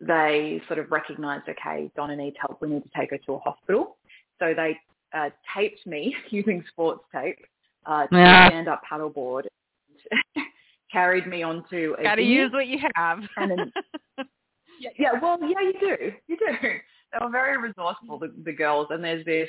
they 0.00 0.62
sort 0.68 0.78
of 0.78 0.92
recognized, 0.92 1.48
okay, 1.48 1.90
Donna 1.96 2.14
needs 2.14 2.36
help. 2.40 2.62
We 2.62 2.68
need 2.68 2.84
to 2.84 2.90
take 2.96 3.10
her 3.10 3.18
to 3.18 3.32
a 3.34 3.38
hospital. 3.40 3.96
So 4.38 4.54
they 4.54 4.78
uh, 5.12 5.30
taped 5.56 5.84
me 5.86 6.14
using 6.30 6.64
sports 6.70 7.02
tape 7.12 7.44
uh, 7.84 8.06
to 8.06 8.16
yeah. 8.16 8.48
stand-up 8.48 8.82
paddleboard, 8.90 9.46
carried 10.90 11.26
me 11.26 11.42
onto 11.42 11.94
a. 11.98 12.02
Got 12.02 12.16
to 12.16 12.22
use 12.22 12.52
what 12.52 12.66
you 12.66 12.78
have. 12.94 13.20
and 13.36 13.50
then, 13.50 13.72
yeah, 14.80 14.90
yeah, 14.98 15.10
well, 15.20 15.38
yeah, 15.40 15.60
you 15.60 15.74
do, 15.80 16.12
you 16.26 16.36
do. 16.36 16.68
They 17.10 17.24
were 17.24 17.30
very 17.30 17.56
resourceful, 17.56 18.18
the, 18.18 18.30
the 18.44 18.52
girls, 18.52 18.88
and 18.90 19.02
there's 19.02 19.24
this 19.24 19.48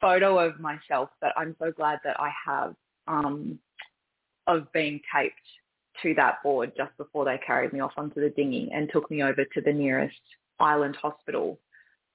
photo 0.00 0.38
of 0.38 0.60
myself 0.60 1.10
that 1.20 1.32
I'm 1.36 1.56
so 1.58 1.72
glad 1.72 1.98
that 2.04 2.20
I 2.20 2.30
have 2.46 2.76
um, 3.08 3.58
of 4.46 4.72
being 4.72 5.00
taped 5.12 5.34
to 6.02 6.14
that 6.14 6.42
board 6.42 6.72
just 6.76 6.96
before 6.96 7.24
they 7.24 7.38
carried 7.44 7.72
me 7.72 7.80
off 7.80 7.92
onto 7.96 8.20
the 8.20 8.30
dinghy 8.30 8.70
and 8.72 8.88
took 8.92 9.10
me 9.10 9.22
over 9.22 9.44
to 9.44 9.60
the 9.60 9.72
nearest 9.72 10.20
island 10.60 10.96
hospital, 11.00 11.58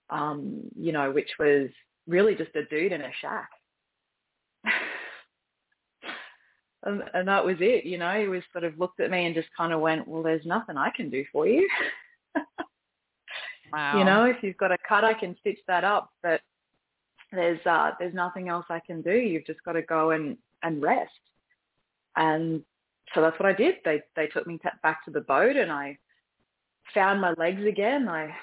um, 0.09 0.61
you 0.79 0.91
know, 0.91 1.11
which 1.11 1.29
was 1.39 1.69
really 2.07 2.35
just 2.35 2.55
a 2.55 2.65
dude 2.65 2.91
in 2.91 3.01
a 3.01 3.11
shack. 3.21 3.49
And, 6.83 7.03
and 7.13 7.27
that 7.27 7.45
was 7.45 7.57
it, 7.59 7.85
you 7.85 7.97
know, 7.97 8.19
he 8.19 8.27
was 8.27 8.43
sort 8.51 8.63
of 8.63 8.77
looked 8.79 8.99
at 8.99 9.11
me 9.11 9.25
and 9.25 9.35
just 9.35 9.49
kind 9.55 9.73
of 9.73 9.79
went, 9.79 10.07
well, 10.07 10.23
there's 10.23 10.45
nothing 10.45 10.77
I 10.77 10.89
can 10.95 11.09
do 11.09 11.23
for 11.31 11.47
you. 11.47 11.67
wow. 13.73 13.97
You 13.97 14.05
know, 14.05 14.25
if 14.25 14.37
you've 14.41 14.57
got 14.57 14.71
a 14.71 14.77
cut, 14.87 15.03
I 15.03 15.13
can 15.13 15.35
stitch 15.39 15.59
that 15.67 15.83
up, 15.83 16.11
but 16.21 16.41
there's, 17.31 17.65
uh, 17.65 17.91
there's 17.99 18.13
nothing 18.13 18.49
else 18.49 18.65
I 18.69 18.79
can 18.79 19.01
do. 19.01 19.13
You've 19.13 19.45
just 19.45 19.63
got 19.63 19.73
to 19.73 19.81
go 19.81 20.11
and, 20.11 20.37
and 20.61 20.81
rest. 20.81 21.11
And 22.15 22.63
so 23.13 23.21
that's 23.21 23.39
what 23.39 23.47
I 23.47 23.53
did. 23.53 23.75
They 23.85 24.01
they 24.15 24.27
took 24.27 24.47
me 24.47 24.59
back 24.81 25.05
to 25.05 25.11
the 25.11 25.21
boat, 25.21 25.55
and 25.55 25.71
I 25.71 25.97
found 26.93 27.21
my 27.21 27.33
legs 27.37 27.63
again. 27.65 28.07
I 28.07 28.33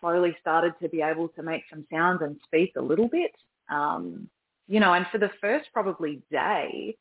slowly 0.00 0.36
started 0.40 0.74
to 0.82 0.88
be 0.88 1.02
able 1.02 1.28
to 1.28 1.42
make 1.42 1.62
some 1.70 1.86
sounds 1.90 2.20
and 2.22 2.36
speak 2.44 2.72
a 2.76 2.82
little 2.82 3.08
bit. 3.08 3.32
Um, 3.70 4.28
you 4.66 4.80
know, 4.80 4.94
and 4.94 5.06
for 5.10 5.18
the 5.18 5.30
first 5.40 5.68
probably 5.72 6.22
day, 6.30 6.96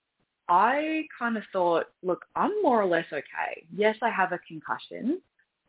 I 0.50 1.04
kind 1.18 1.38
of 1.38 1.44
thought, 1.52 1.88
look, 2.04 2.26
I'm 2.36 2.52
more 2.62 2.82
or 2.82 2.86
less 2.86 3.06
okay. 3.12 3.66
Yes, 3.76 3.96
I 4.02 4.10
have 4.10 4.32
a 4.32 4.40
concussion, 4.48 5.22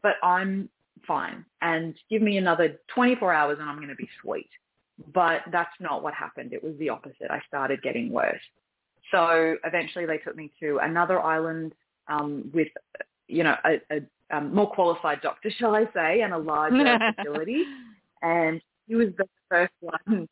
but 0.02 0.12
I'm 0.22 0.68
fine. 1.06 1.44
And 1.62 1.94
give 2.10 2.22
me 2.22 2.38
another 2.38 2.78
24 2.94 3.32
hours 3.32 3.58
and 3.60 3.68
I'm 3.68 3.76
going 3.76 3.88
to 3.88 3.94
be 3.94 4.08
sweet. 4.22 4.50
But 5.14 5.42
that's 5.52 5.74
not 5.80 6.02
what 6.02 6.14
happened. 6.14 6.52
It 6.52 6.62
was 6.62 6.74
the 6.78 6.88
opposite. 6.88 7.30
I 7.30 7.40
started 7.46 7.82
getting 7.82 8.10
worse. 8.10 8.40
So 9.12 9.56
eventually 9.64 10.06
they 10.06 10.18
took 10.18 10.36
me 10.36 10.50
to 10.60 10.78
another 10.82 11.20
island 11.20 11.72
um, 12.08 12.50
with, 12.52 12.68
you 13.26 13.44
know, 13.44 13.54
a, 13.64 13.80
a 13.90 14.36
um, 14.36 14.54
more 14.54 14.70
qualified 14.70 15.20
doctor, 15.22 15.50
shall 15.58 15.74
I 15.74 15.84
say, 15.94 16.22
and 16.22 16.32
a 16.32 16.38
larger 16.38 16.98
facility. 17.16 17.64
And 18.22 18.60
he 18.86 18.94
was 18.94 19.08
the 19.16 19.28
first 19.48 19.72
one 19.80 20.28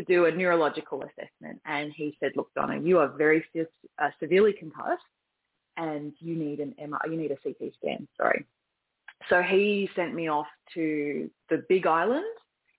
to 0.00 0.12
do 0.12 0.26
a 0.26 0.32
neurological 0.32 1.02
assessment. 1.02 1.60
And 1.64 1.92
he 1.94 2.16
said, 2.20 2.32
look, 2.36 2.50
Donna, 2.54 2.80
you 2.80 2.98
are 2.98 3.08
very 3.08 3.44
uh, 3.98 4.08
severely 4.18 4.52
concussed 4.52 5.02
and 5.76 6.12
you 6.18 6.34
need 6.34 6.60
an 6.60 6.74
MR, 6.82 6.98
you 7.06 7.16
need 7.16 7.30
a 7.30 7.36
CT 7.36 7.72
scan, 7.78 8.06
sorry. 8.16 8.44
So 9.28 9.42
he 9.42 9.88
sent 9.94 10.14
me 10.14 10.28
off 10.28 10.46
to 10.74 11.30
the 11.48 11.64
big 11.68 11.86
island, 11.86 12.24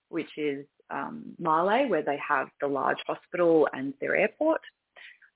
which 0.08 0.30
is 0.36 0.66
um, 0.90 1.22
Male, 1.38 1.88
where 1.88 2.02
they 2.02 2.18
have 2.26 2.48
the 2.60 2.66
large 2.66 2.98
hospital 3.06 3.68
and 3.72 3.94
their 4.00 4.16
airport. 4.16 4.60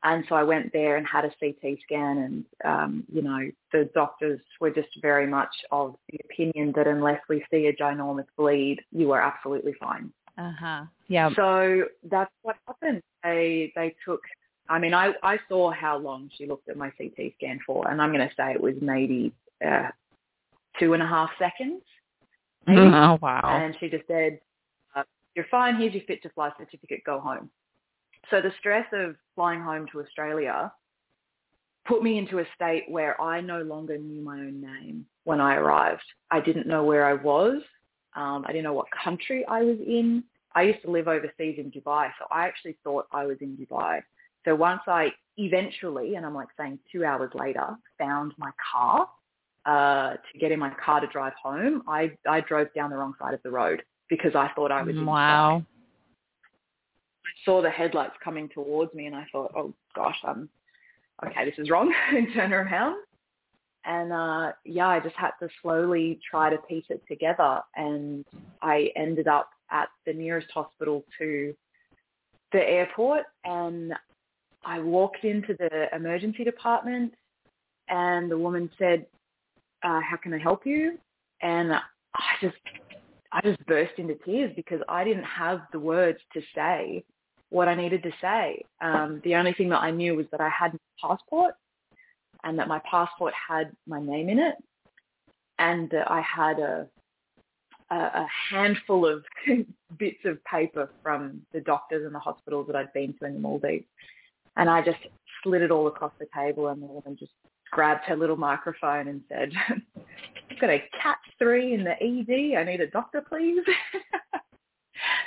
And 0.02 0.24
so 0.28 0.34
I 0.34 0.42
went 0.42 0.72
there 0.72 0.96
and 0.96 1.06
had 1.06 1.24
a 1.24 1.32
CT 1.40 1.78
scan 1.82 2.18
and, 2.18 2.44
um, 2.64 3.04
you 3.12 3.22
know, 3.22 3.50
the 3.72 3.88
doctors 3.94 4.40
were 4.60 4.70
just 4.70 4.88
very 5.00 5.26
much 5.26 5.54
of 5.72 5.96
the 6.10 6.20
opinion 6.24 6.72
that 6.76 6.86
unless 6.86 7.20
we 7.28 7.44
see 7.50 7.66
a 7.66 7.72
ginormous 7.72 8.26
bleed, 8.36 8.80
you 8.92 9.10
are 9.12 9.20
absolutely 9.20 9.74
fine. 9.80 10.12
Uh-huh. 10.38 10.84
Yeah. 11.08 11.30
So 11.34 11.84
that's 12.10 12.32
what 12.42 12.56
happened. 12.66 13.02
They, 13.22 13.72
they 13.74 13.94
took, 14.04 14.20
I 14.68 14.78
mean, 14.78 14.94
I, 14.94 15.12
I 15.22 15.38
saw 15.48 15.70
how 15.70 15.98
long 15.98 16.30
she 16.36 16.46
looked 16.46 16.68
at 16.68 16.76
my 16.76 16.90
CT 16.90 17.32
scan 17.36 17.60
for, 17.66 17.88
and 17.90 18.00
I'm 18.02 18.12
going 18.12 18.26
to 18.26 18.34
say 18.36 18.52
it 18.52 18.60
was 18.60 18.74
maybe 18.80 19.32
uh, 19.66 19.88
two 20.78 20.92
and 20.92 21.02
a 21.02 21.06
half 21.06 21.30
seconds. 21.38 21.82
Maybe. 22.66 22.80
Oh, 22.80 23.18
wow. 23.22 23.40
And 23.44 23.76
she 23.78 23.88
just 23.88 24.06
said, 24.08 24.40
uh, 24.94 25.04
you're 25.34 25.46
fine. 25.50 25.76
Here's 25.76 25.94
your 25.94 26.02
fit 26.06 26.22
to 26.24 26.30
fly 26.30 26.50
certificate. 26.58 27.02
Go 27.04 27.20
home. 27.20 27.50
So 28.30 28.40
the 28.40 28.52
stress 28.58 28.86
of 28.92 29.14
flying 29.36 29.60
home 29.60 29.86
to 29.92 30.00
Australia 30.00 30.72
put 31.86 32.02
me 32.02 32.18
into 32.18 32.40
a 32.40 32.44
state 32.54 32.84
where 32.88 33.20
I 33.20 33.40
no 33.40 33.62
longer 33.62 33.96
knew 33.96 34.20
my 34.20 34.38
own 34.38 34.60
name 34.60 35.06
when 35.24 35.40
I 35.40 35.54
arrived. 35.54 36.02
I 36.30 36.40
didn't 36.40 36.66
know 36.66 36.82
where 36.82 37.06
I 37.06 37.14
was. 37.14 37.62
Um, 38.16 38.44
I 38.46 38.52
didn't 38.52 38.64
know 38.64 38.72
what 38.72 38.86
country 39.04 39.44
I 39.46 39.62
was 39.62 39.78
in. 39.86 40.24
I 40.54 40.62
used 40.62 40.82
to 40.82 40.90
live 40.90 41.06
overseas 41.06 41.56
in 41.58 41.70
Dubai, 41.70 42.08
so 42.18 42.26
I 42.30 42.46
actually 42.46 42.76
thought 42.82 43.06
I 43.12 43.26
was 43.26 43.36
in 43.40 43.56
Dubai. 43.56 44.00
So 44.44 44.54
once 44.54 44.80
I 44.86 45.10
eventually, 45.36 46.14
and 46.14 46.24
I'm 46.24 46.34
like 46.34 46.48
saying 46.58 46.78
two 46.90 47.04
hours 47.04 47.30
later, 47.34 47.76
found 47.98 48.32
my 48.38 48.50
car 48.72 49.08
uh, 49.66 50.14
to 50.14 50.38
get 50.38 50.50
in 50.52 50.58
my 50.58 50.72
car 50.82 51.00
to 51.00 51.06
drive 51.08 51.34
home, 51.42 51.82
I, 51.86 52.12
I 52.28 52.40
drove 52.40 52.72
down 52.74 52.90
the 52.90 52.96
wrong 52.96 53.14
side 53.20 53.34
of 53.34 53.42
the 53.42 53.50
road 53.50 53.82
because 54.08 54.34
I 54.34 54.48
thought 54.54 54.72
I 54.72 54.82
was 54.82 54.96
in 54.96 55.04
wow. 55.04 55.58
Dubai 55.58 55.66
saw 57.46 57.62
the 57.62 57.70
headlights 57.70 58.14
coming 58.22 58.48
towards 58.50 58.92
me 58.92 59.06
and 59.06 59.14
I 59.14 59.26
thought, 59.32 59.52
oh 59.56 59.72
gosh, 59.94 60.16
I'm 60.24 60.50
okay, 61.24 61.46
this 61.46 61.54
is 61.58 61.70
wrong 61.70 61.92
and 62.14 62.28
turn 62.34 62.52
around. 62.52 62.96
And 63.86 64.12
uh, 64.12 64.52
yeah, 64.64 64.88
I 64.88 65.00
just 65.00 65.14
had 65.14 65.30
to 65.40 65.48
slowly 65.62 66.18
try 66.28 66.50
to 66.50 66.58
piece 66.58 66.84
it 66.88 67.02
together 67.08 67.60
and 67.76 68.24
I 68.60 68.90
ended 68.96 69.28
up 69.28 69.48
at 69.70 69.88
the 70.04 70.12
nearest 70.12 70.48
hospital 70.52 71.04
to 71.18 71.54
the 72.52 72.58
airport 72.58 73.24
and 73.44 73.94
I 74.64 74.80
walked 74.80 75.24
into 75.24 75.54
the 75.54 75.86
emergency 75.94 76.42
department 76.42 77.14
and 77.88 78.28
the 78.28 78.36
woman 78.36 78.68
said, 78.76 79.06
uh, 79.84 80.00
how 80.00 80.16
can 80.20 80.34
I 80.34 80.38
help 80.38 80.66
you? 80.66 80.98
And 81.42 81.72
I 81.72 81.82
just 82.40 82.56
I 83.32 83.40
just 83.42 83.64
burst 83.66 83.92
into 83.98 84.14
tears 84.24 84.52
because 84.56 84.80
I 84.88 85.04
didn't 85.04 85.24
have 85.24 85.60
the 85.72 85.78
words 85.78 86.18
to 86.32 86.40
say 86.54 87.04
what 87.50 87.68
I 87.68 87.74
needed 87.74 88.02
to 88.02 88.10
say. 88.20 88.64
Um, 88.80 89.20
the 89.24 89.34
only 89.36 89.52
thing 89.52 89.68
that 89.68 89.82
I 89.82 89.90
knew 89.90 90.16
was 90.16 90.26
that 90.32 90.40
I 90.40 90.48
had 90.48 90.74
a 90.74 90.78
passport 91.00 91.54
and 92.44 92.58
that 92.58 92.68
my 92.68 92.80
passport 92.90 93.34
had 93.48 93.72
my 93.86 94.00
name 94.00 94.28
in 94.28 94.38
it 94.38 94.56
and 95.58 95.90
that 95.90 96.10
I 96.10 96.20
had 96.20 96.58
a, 96.58 96.86
a, 97.90 97.96
a 97.96 98.26
handful 98.50 99.06
of 99.06 99.24
bits 99.98 100.20
of 100.24 100.42
paper 100.44 100.90
from 101.02 101.42
the 101.52 101.60
doctors 101.60 102.04
and 102.04 102.14
the 102.14 102.20
hospitals 102.20 102.66
that 102.66 102.76
I'd 102.76 102.92
been 102.92 103.14
to 103.18 103.26
in 103.26 103.34
the 103.34 103.40
Maldives. 103.40 103.84
And 104.56 104.70
I 104.70 104.82
just 104.82 104.98
slid 105.42 105.62
it 105.62 105.70
all 105.70 105.86
across 105.86 106.12
the 106.18 106.26
table 106.34 106.68
and 106.68 106.82
the 106.82 106.86
woman 106.86 107.16
just 107.18 107.32
grabbed 107.70 108.04
her 108.06 108.16
little 108.16 108.36
microphone 108.36 109.08
and 109.08 109.20
said, 109.28 109.52
I've 110.50 110.60
got 110.60 110.70
a 110.70 110.82
cat 111.00 111.18
three 111.38 111.74
in 111.74 111.84
the 111.84 111.92
ED. 111.92 112.58
I 112.58 112.64
need 112.64 112.80
a 112.80 112.90
doctor, 112.90 113.22
please. 113.26 113.62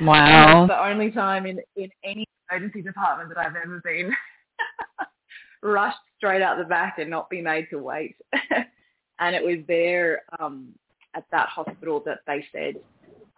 Wow. 0.01 0.65
the 0.65 0.83
only 0.83 1.11
time 1.11 1.45
in, 1.45 1.59
in 1.75 1.89
any 2.03 2.25
emergency 2.49 2.81
department 2.81 3.29
that 3.29 3.37
I've 3.37 3.55
ever 3.55 3.81
been 3.83 4.15
rushed 5.61 5.97
straight 6.17 6.41
out 6.41 6.57
the 6.57 6.63
back 6.63 6.97
and 6.99 7.09
not 7.09 7.29
be 7.29 7.41
made 7.41 7.67
to 7.69 7.77
wait. 7.79 8.15
and 9.19 9.35
it 9.35 9.43
was 9.43 9.57
there 9.67 10.23
um, 10.39 10.69
at 11.15 11.25
that 11.31 11.49
hospital 11.49 12.01
that 12.05 12.19
they 12.27 12.45
said, 12.51 12.75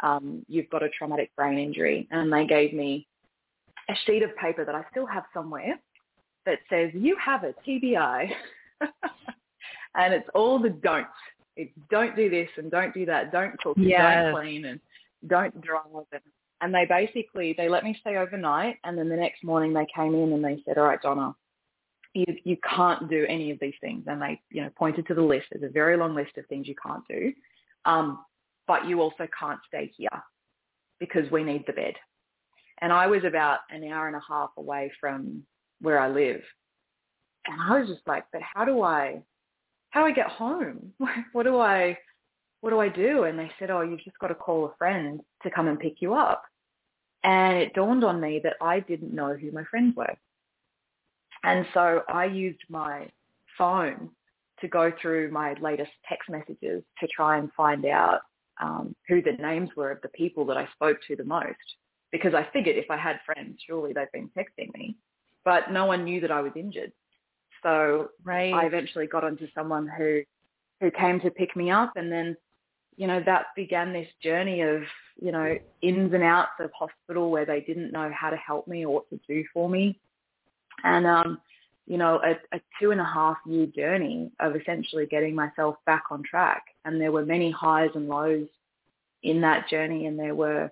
um, 0.01 0.45
you've 0.47 0.69
got 0.69 0.83
a 0.83 0.89
traumatic 0.89 1.31
brain 1.35 1.57
injury. 1.57 2.07
And 2.11 2.31
they 2.31 2.45
gave 2.45 2.73
me 2.73 3.07
a 3.89 3.93
sheet 4.05 4.23
of 4.23 4.35
paper 4.37 4.65
that 4.65 4.75
I 4.75 4.83
still 4.91 5.05
have 5.05 5.23
somewhere 5.33 5.79
that 6.45 6.59
says, 6.69 6.91
you 6.93 7.15
have 7.23 7.43
a 7.43 7.53
TBI. 7.67 8.29
and 9.95 10.13
it's 10.13 10.29
all 10.33 10.59
the 10.59 10.69
don'ts. 10.69 11.09
It's 11.55 11.71
don't 11.89 12.15
do 12.15 12.29
this 12.29 12.49
and 12.57 12.71
don't 12.71 12.93
do 12.93 13.05
that. 13.05 13.31
Don't 13.31 13.59
cook 13.59 13.77
and 13.77 13.89
don't 13.89 14.41
clean 14.41 14.65
and 14.65 14.79
don't 15.27 15.61
drive. 15.61 15.83
And, 16.11 16.21
and 16.61 16.73
they 16.73 16.85
basically, 16.85 17.53
they 17.57 17.69
let 17.69 17.83
me 17.83 17.95
stay 17.99 18.17
overnight. 18.17 18.77
And 18.83 18.97
then 18.97 19.09
the 19.09 19.15
next 19.15 19.43
morning 19.43 19.73
they 19.73 19.85
came 19.93 20.15
in 20.15 20.33
and 20.33 20.43
they 20.43 20.61
said, 20.65 20.77
all 20.77 20.85
right, 20.85 21.01
Donna, 21.01 21.35
you, 22.13 22.25
you 22.43 22.57
can't 22.67 23.09
do 23.09 23.25
any 23.29 23.51
of 23.51 23.59
these 23.59 23.73
things. 23.81 24.03
And 24.07 24.21
they, 24.21 24.41
you 24.49 24.61
know, 24.61 24.69
pointed 24.77 25.07
to 25.07 25.13
the 25.13 25.21
list. 25.21 25.47
There's 25.51 25.69
a 25.69 25.73
very 25.73 25.97
long 25.97 26.15
list 26.15 26.37
of 26.37 26.45
things 26.47 26.67
you 26.67 26.75
can't 26.83 27.03
do. 27.07 27.31
Um, 27.85 28.19
but 28.67 28.85
you 28.85 29.01
also 29.01 29.27
can't 29.37 29.59
stay 29.67 29.91
here 29.97 30.09
because 30.99 31.29
we 31.31 31.43
need 31.43 31.63
the 31.67 31.73
bed. 31.73 31.95
And 32.81 32.91
I 32.91 33.07
was 33.07 33.23
about 33.23 33.59
an 33.69 33.83
hour 33.91 34.07
and 34.07 34.15
a 34.15 34.21
half 34.27 34.49
away 34.57 34.91
from 34.99 35.43
where 35.81 35.99
I 35.99 36.09
live. 36.09 36.41
And 37.47 37.59
I 37.61 37.79
was 37.79 37.89
just 37.89 38.07
like, 38.07 38.25
but 38.31 38.41
how 38.41 38.65
do 38.65 38.81
I, 38.81 39.21
how 39.89 40.01
do 40.01 40.07
I 40.07 40.11
get 40.11 40.27
home? 40.27 40.93
what 41.31 41.43
do 41.43 41.59
I, 41.59 41.97
what 42.61 42.69
do 42.69 42.79
I 42.79 42.89
do? 42.89 43.23
And 43.23 43.37
they 43.37 43.51
said, 43.57 43.71
oh, 43.71 43.81
you've 43.81 44.03
just 44.03 44.19
got 44.19 44.27
to 44.27 44.35
call 44.35 44.65
a 44.65 44.75
friend 44.77 45.21
to 45.43 45.49
come 45.49 45.67
and 45.67 45.79
pick 45.79 45.95
you 45.99 46.13
up. 46.13 46.43
And 47.23 47.57
it 47.57 47.73
dawned 47.73 48.03
on 48.03 48.19
me 48.19 48.39
that 48.43 48.55
I 48.61 48.79
didn't 48.79 49.13
know 49.13 49.35
who 49.35 49.51
my 49.51 49.63
friends 49.65 49.95
were. 49.95 50.15
And 51.43 51.65
so 51.73 52.03
I 52.07 52.25
used 52.25 52.61
my 52.69 53.09
phone 53.57 54.09
to 54.59 54.67
go 54.67 54.91
through 55.01 55.31
my 55.31 55.55
latest 55.59 55.91
text 56.07 56.29
messages 56.29 56.83
to 56.99 57.07
try 57.07 57.37
and 57.37 57.51
find 57.53 57.85
out 57.85 58.21
um, 58.61 58.95
who 59.07 59.21
the 59.21 59.33
names 59.33 59.69
were 59.75 59.91
of 59.91 60.01
the 60.01 60.09
people 60.09 60.45
that 60.45 60.57
I 60.57 60.67
spoke 60.75 60.97
to 61.07 61.15
the 61.15 61.23
most 61.23 61.55
because 62.11 62.33
I 62.33 62.47
figured 62.53 62.75
if 62.75 62.91
I 62.91 62.97
had 62.97 63.19
friends, 63.25 63.59
surely 63.65 63.93
they've 63.93 64.11
been 64.13 64.29
texting 64.37 64.73
me. 64.73 64.95
But 65.43 65.71
no 65.71 65.85
one 65.85 66.03
knew 66.03 66.21
that 66.21 66.31
I 66.31 66.41
was 66.41 66.51
injured. 66.55 66.91
So 67.63 68.09
right. 68.23 68.53
I 68.53 68.65
eventually 68.65 69.07
got 69.07 69.23
onto 69.23 69.47
someone 69.55 69.87
who 69.87 70.21
who 70.79 70.91
came 70.91 71.19
to 71.19 71.29
pick 71.29 71.55
me 71.55 71.69
up 71.69 71.93
and 71.95 72.11
then 72.11 72.35
you 72.97 73.05
know 73.05 73.21
that 73.23 73.45
began 73.55 73.93
this 73.93 74.07
journey 74.23 74.61
of 74.61 74.81
you 75.21 75.31
know 75.31 75.55
ins 75.81 76.11
and 76.11 76.23
outs 76.23 76.51
of 76.59 76.71
hospital 76.77 77.29
where 77.29 77.45
they 77.45 77.61
didn't 77.61 77.91
know 77.91 78.11
how 78.13 78.31
to 78.31 78.35
help 78.35 78.67
me 78.67 78.83
or 78.83 78.95
what 78.95 79.09
to 79.09 79.19
do 79.27 79.43
for 79.53 79.69
me 79.69 79.99
and 80.83 81.05
um 81.05 81.39
you 81.85 81.97
know 81.97 82.19
a, 82.23 82.31
a 82.55 82.61
two 82.79 82.91
and 82.91 83.01
a 83.01 83.05
half 83.05 83.37
year 83.45 83.65
journey 83.67 84.31
of 84.39 84.55
essentially 84.55 85.05
getting 85.05 85.35
myself 85.35 85.75
back 85.85 86.03
on 86.11 86.23
track 86.23 86.63
and 86.85 86.99
there 86.99 87.11
were 87.11 87.25
many 87.25 87.51
highs 87.51 87.89
and 87.95 88.07
lows 88.07 88.47
in 89.23 89.41
that 89.41 89.69
journey 89.69 90.05
and 90.05 90.17
there 90.17 90.35
were 90.35 90.71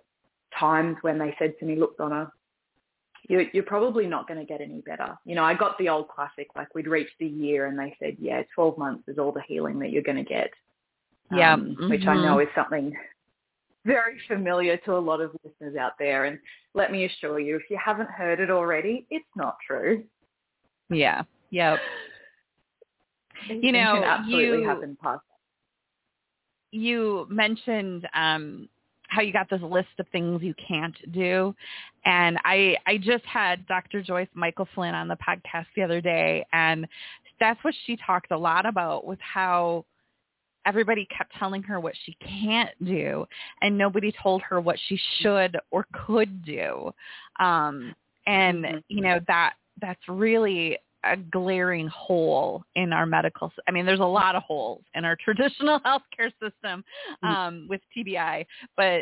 times 0.57 0.97
when 1.01 1.17
they 1.17 1.35
said 1.37 1.53
to 1.59 1.65
me 1.65 1.75
look 1.75 1.97
donna 1.97 2.31
you're, 3.29 3.45
you're 3.53 3.63
probably 3.63 4.07
not 4.07 4.27
going 4.27 4.39
to 4.39 4.45
get 4.45 4.59
any 4.59 4.81
better. 4.81 5.17
You 5.23 5.35
know, 5.35 5.43
I 5.43 5.53
got 5.53 5.77
the 5.77 5.87
old 5.87 6.07
classic, 6.07 6.47
like 6.55 6.73
we'd 6.73 6.87
reached 6.87 7.13
the 7.19 7.27
year 7.27 7.67
and 7.67 7.77
they 7.77 7.95
said, 7.99 8.17
yeah, 8.19 8.41
12 8.55 8.77
months 8.77 9.07
is 9.07 9.19
all 9.19 9.31
the 9.31 9.43
healing 9.47 9.77
that 9.79 9.91
you're 9.91 10.01
going 10.01 10.17
to 10.17 10.23
get. 10.23 10.49
Yeah. 11.31 11.53
Um, 11.53 11.75
mm-hmm. 11.79 11.89
Which 11.89 12.07
I 12.07 12.15
know 12.15 12.37
mm-hmm. 12.37 12.41
is 12.41 12.55
something 12.55 12.93
very 13.85 14.19
familiar 14.27 14.77
to 14.77 14.95
a 14.95 14.99
lot 14.99 15.21
of 15.21 15.31
listeners 15.43 15.75
out 15.75 15.93
there. 15.99 16.25
And 16.25 16.39
let 16.73 16.91
me 16.91 17.05
assure 17.05 17.39
you, 17.39 17.55
if 17.55 17.63
you 17.69 17.77
haven't 17.83 18.09
heard 18.09 18.39
it 18.39 18.49
already, 18.49 19.05
it's 19.09 19.25
not 19.35 19.57
true. 19.65 20.03
Yeah. 20.89 21.23
Yep. 21.51 21.79
you 23.49 23.71
know, 23.71 24.03
absolutely 24.03 24.61
you, 24.61 24.67
happen 24.67 24.97
past. 25.01 25.21
You 26.71 27.25
mentioned 27.29 28.07
um, 28.13 28.69
how 29.07 29.21
you 29.21 29.33
got 29.33 29.49
this 29.49 29.61
list 29.61 29.87
of 29.97 30.07
things 30.11 30.41
you 30.43 30.53
can't 30.67 30.95
do. 31.11 31.55
And 32.05 32.37
I 32.45 32.75
I 32.85 32.97
just 32.97 33.25
had 33.25 33.65
Dr. 33.67 34.01
Joyce 34.01 34.27
Michael 34.33 34.67
Flynn 34.75 34.93
on 34.93 35.07
the 35.07 35.17
podcast 35.17 35.65
the 35.75 35.83
other 35.83 35.99
day 35.99 36.45
and 36.53 36.87
that's 37.39 37.63
what 37.63 37.73
she 37.85 37.97
talked 38.05 38.31
a 38.31 38.37
lot 38.37 38.65
about 38.65 39.05
with 39.05 39.19
how 39.19 39.85
everybody 40.69 41.07
kept 41.15 41.33
telling 41.37 41.63
her 41.63 41.79
what 41.79 41.93
she 42.05 42.15
can't 42.43 42.69
do 42.85 43.25
and 43.61 43.77
nobody 43.77 44.13
told 44.23 44.41
her 44.43 44.61
what 44.61 44.77
she 44.87 44.99
should 45.19 45.57
or 45.71 45.85
could 46.05 46.45
do. 46.45 46.91
Um 47.39 47.95
and 48.29 48.63
mm-hmm. 48.63 48.77
you 48.87 49.01
know 49.01 49.19
that 49.27 49.53
that's 49.81 50.01
really 50.07 50.77
a 51.05 51.15
glaring 51.15 51.87
hole 51.87 52.63
in 52.75 52.93
our 52.93 53.05
medical 53.05 53.51
i 53.67 53.71
mean 53.71 53.85
there's 53.85 53.99
a 53.99 54.03
lot 54.03 54.35
of 54.35 54.43
holes 54.43 54.83
in 54.95 55.05
our 55.05 55.15
traditional 55.23 55.79
healthcare 55.81 56.31
system 56.41 56.83
mm. 57.23 57.27
um, 57.27 57.67
with 57.69 57.81
tbi 57.95 58.45
but 58.77 59.01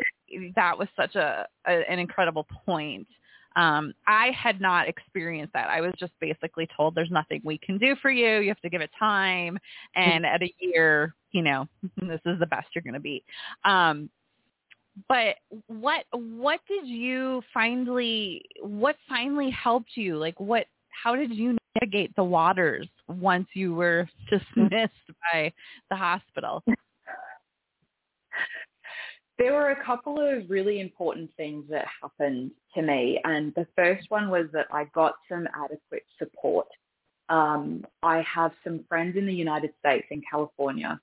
that 0.56 0.78
was 0.78 0.88
such 0.96 1.16
a, 1.16 1.46
a 1.68 1.92
an 1.92 2.00
incredible 2.00 2.46
point 2.66 3.08
um, 3.56 3.94
i 4.06 4.30
had 4.32 4.62
not 4.62 4.88
experienced 4.88 5.54
that 5.54 5.70
i 5.70 5.82
was 5.82 5.92
just 6.00 6.14
basically 6.22 6.68
told 6.76 6.94
there's 6.94 7.12
nothing 7.12 7.42
we 7.44 7.58
can 7.58 7.78
do 7.78 7.96
for 8.02 8.12
you 8.12 8.40
you 8.40 8.50
have 8.50 8.62
to 8.62 8.70
give 8.70 8.82
it 8.82 8.92
time 8.98 9.56
mm. 9.56 10.02
and 10.02 10.26
at 10.26 10.44
a 10.44 10.54
year 10.60 11.16
you 11.38 11.44
know 11.44 11.68
this 11.98 12.22
is 12.26 12.40
the 12.40 12.48
best 12.48 12.68
you're 12.74 12.82
going 12.82 12.94
to 12.94 13.00
be 13.00 13.24
um, 13.64 14.10
but 15.08 15.36
what 15.68 16.06
what 16.12 16.60
did 16.68 16.88
you 16.88 17.42
finally 17.54 18.42
what 18.62 18.96
finally 19.08 19.52
helped 19.52 19.92
you 19.96 20.18
like 20.18 20.40
what 20.40 20.66
how 21.04 21.16
did 21.16 21.34
you 21.34 21.58
navigate 21.76 22.16
the 22.16 22.24
waters 22.24 22.88
once 23.08 23.48
you 23.54 23.74
were 23.74 24.08
dismissed 24.30 24.94
by 25.32 25.52
the 25.90 25.96
hospital? 25.96 26.64
There 29.38 29.54
were 29.54 29.70
a 29.70 29.86
couple 29.86 30.20
of 30.20 30.50
really 30.50 30.80
important 30.80 31.30
things 31.38 31.66
that 31.70 31.86
happened 32.02 32.52
to 32.74 32.82
me. 32.82 33.22
And 33.24 33.54
the 33.56 33.68
first 33.76 34.10
one 34.10 34.30
was 34.30 34.48
that 34.54 34.66
I 34.72 34.86
got 34.96 35.14
some 35.30 35.48
adequate 35.54 36.06
support. 36.18 36.68
Um, 37.30 37.86
I 38.02 38.24
have 38.34 38.52
some 38.64 38.84
friends 38.90 39.16
in 39.16 39.28
the 39.28 39.34
United 39.34 39.72
States, 39.80 40.08
in 40.10 40.24
California, 40.30 41.00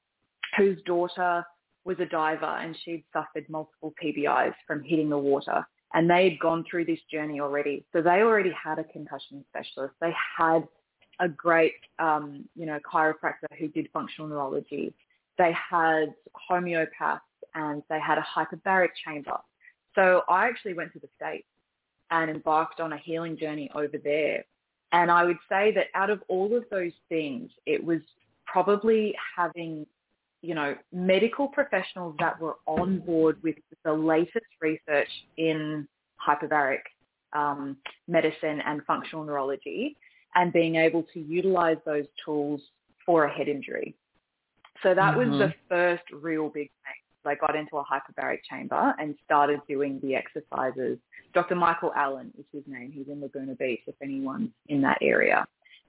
whose 0.56 0.80
daughter 0.82 1.44
was 1.84 1.98
a 2.00 2.06
diver 2.06 2.44
and 2.44 2.76
she'd 2.84 3.04
suffered 3.12 3.48
multiple 3.48 3.92
TBIs 4.02 4.54
from 4.66 4.82
hitting 4.82 5.08
the 5.08 5.18
water 5.18 5.66
and 5.94 6.10
they 6.10 6.24
had 6.24 6.38
gone 6.40 6.64
through 6.68 6.84
this 6.84 6.98
journey 7.10 7.40
already. 7.40 7.84
So 7.92 8.02
they 8.02 8.20
already 8.22 8.52
had 8.52 8.78
a 8.78 8.84
concussion 8.84 9.44
specialist. 9.48 9.94
They 10.00 10.12
had 10.36 10.66
a 11.20 11.28
great, 11.28 11.74
um, 12.00 12.48
you 12.56 12.66
know, 12.66 12.80
chiropractor 12.80 13.46
who 13.58 13.68
did 13.68 13.88
functional 13.92 14.28
neurology. 14.28 14.92
They 15.38 15.52
had 15.52 16.14
homeopaths 16.50 17.20
and 17.54 17.82
they 17.88 18.00
had 18.00 18.18
a 18.18 18.26
hyperbaric 18.36 18.88
chamber. 19.04 19.38
So 19.94 20.22
I 20.28 20.48
actually 20.48 20.74
went 20.74 20.92
to 20.94 20.98
the 20.98 21.08
States 21.16 21.46
and 22.10 22.28
embarked 22.28 22.80
on 22.80 22.92
a 22.92 22.98
healing 22.98 23.36
journey 23.36 23.70
over 23.74 23.96
there. 24.02 24.44
And 24.90 25.10
I 25.10 25.24
would 25.24 25.38
say 25.48 25.72
that 25.72 25.86
out 25.94 26.10
of 26.10 26.22
all 26.28 26.56
of 26.56 26.64
those 26.70 26.92
things, 27.08 27.50
it 27.66 27.82
was 27.82 28.00
probably 28.46 29.14
having 29.36 29.86
you 30.44 30.54
know, 30.54 30.76
medical 30.92 31.48
professionals 31.48 32.14
that 32.20 32.38
were 32.38 32.56
on 32.66 32.98
board 33.00 33.38
with 33.42 33.56
the 33.84 33.92
latest 33.92 34.46
research 34.60 35.08
in 35.38 35.88
hyperbaric 36.26 36.80
um, 37.32 37.76
medicine 38.06 38.60
and 38.66 38.82
functional 38.86 39.24
neurology 39.24 39.96
and 40.34 40.52
being 40.52 40.76
able 40.76 41.04
to 41.14 41.20
utilize 41.20 41.78
those 41.86 42.04
tools 42.24 42.60
for 43.06 43.24
a 43.24 43.32
head 43.32 43.48
injury. 43.48 43.94
So 44.82 44.94
that 44.94 45.16
mm-hmm. 45.16 45.30
was 45.30 45.38
the 45.38 45.54
first 45.68 46.02
real 46.12 46.48
big 46.48 46.68
thing. 46.84 47.00
I 47.26 47.34
got 47.36 47.56
into 47.56 47.78
a 47.78 47.84
hyperbaric 47.84 48.40
chamber 48.48 48.94
and 48.98 49.14
started 49.24 49.60
doing 49.66 49.98
the 50.02 50.14
exercises. 50.14 50.98
Dr. 51.32 51.54
Michael 51.54 51.90
Allen 51.96 52.30
is 52.38 52.44
his 52.52 52.62
name. 52.66 52.92
He's 52.92 53.08
in 53.08 53.22
Laguna 53.22 53.54
Beach 53.54 53.80
if 53.86 53.94
anyone's 54.02 54.50
in 54.68 54.82
that 54.82 54.98
area. 55.00 55.46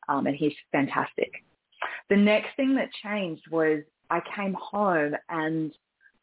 Um, 0.08 0.28
and 0.28 0.36
he's 0.36 0.54
fantastic. 0.72 1.34
The 2.10 2.16
next 2.16 2.56
thing 2.56 2.74
that 2.76 2.90
changed 3.04 3.44
was 3.52 3.80
I 4.10 4.22
came 4.36 4.54
home 4.54 5.16
and 5.30 5.74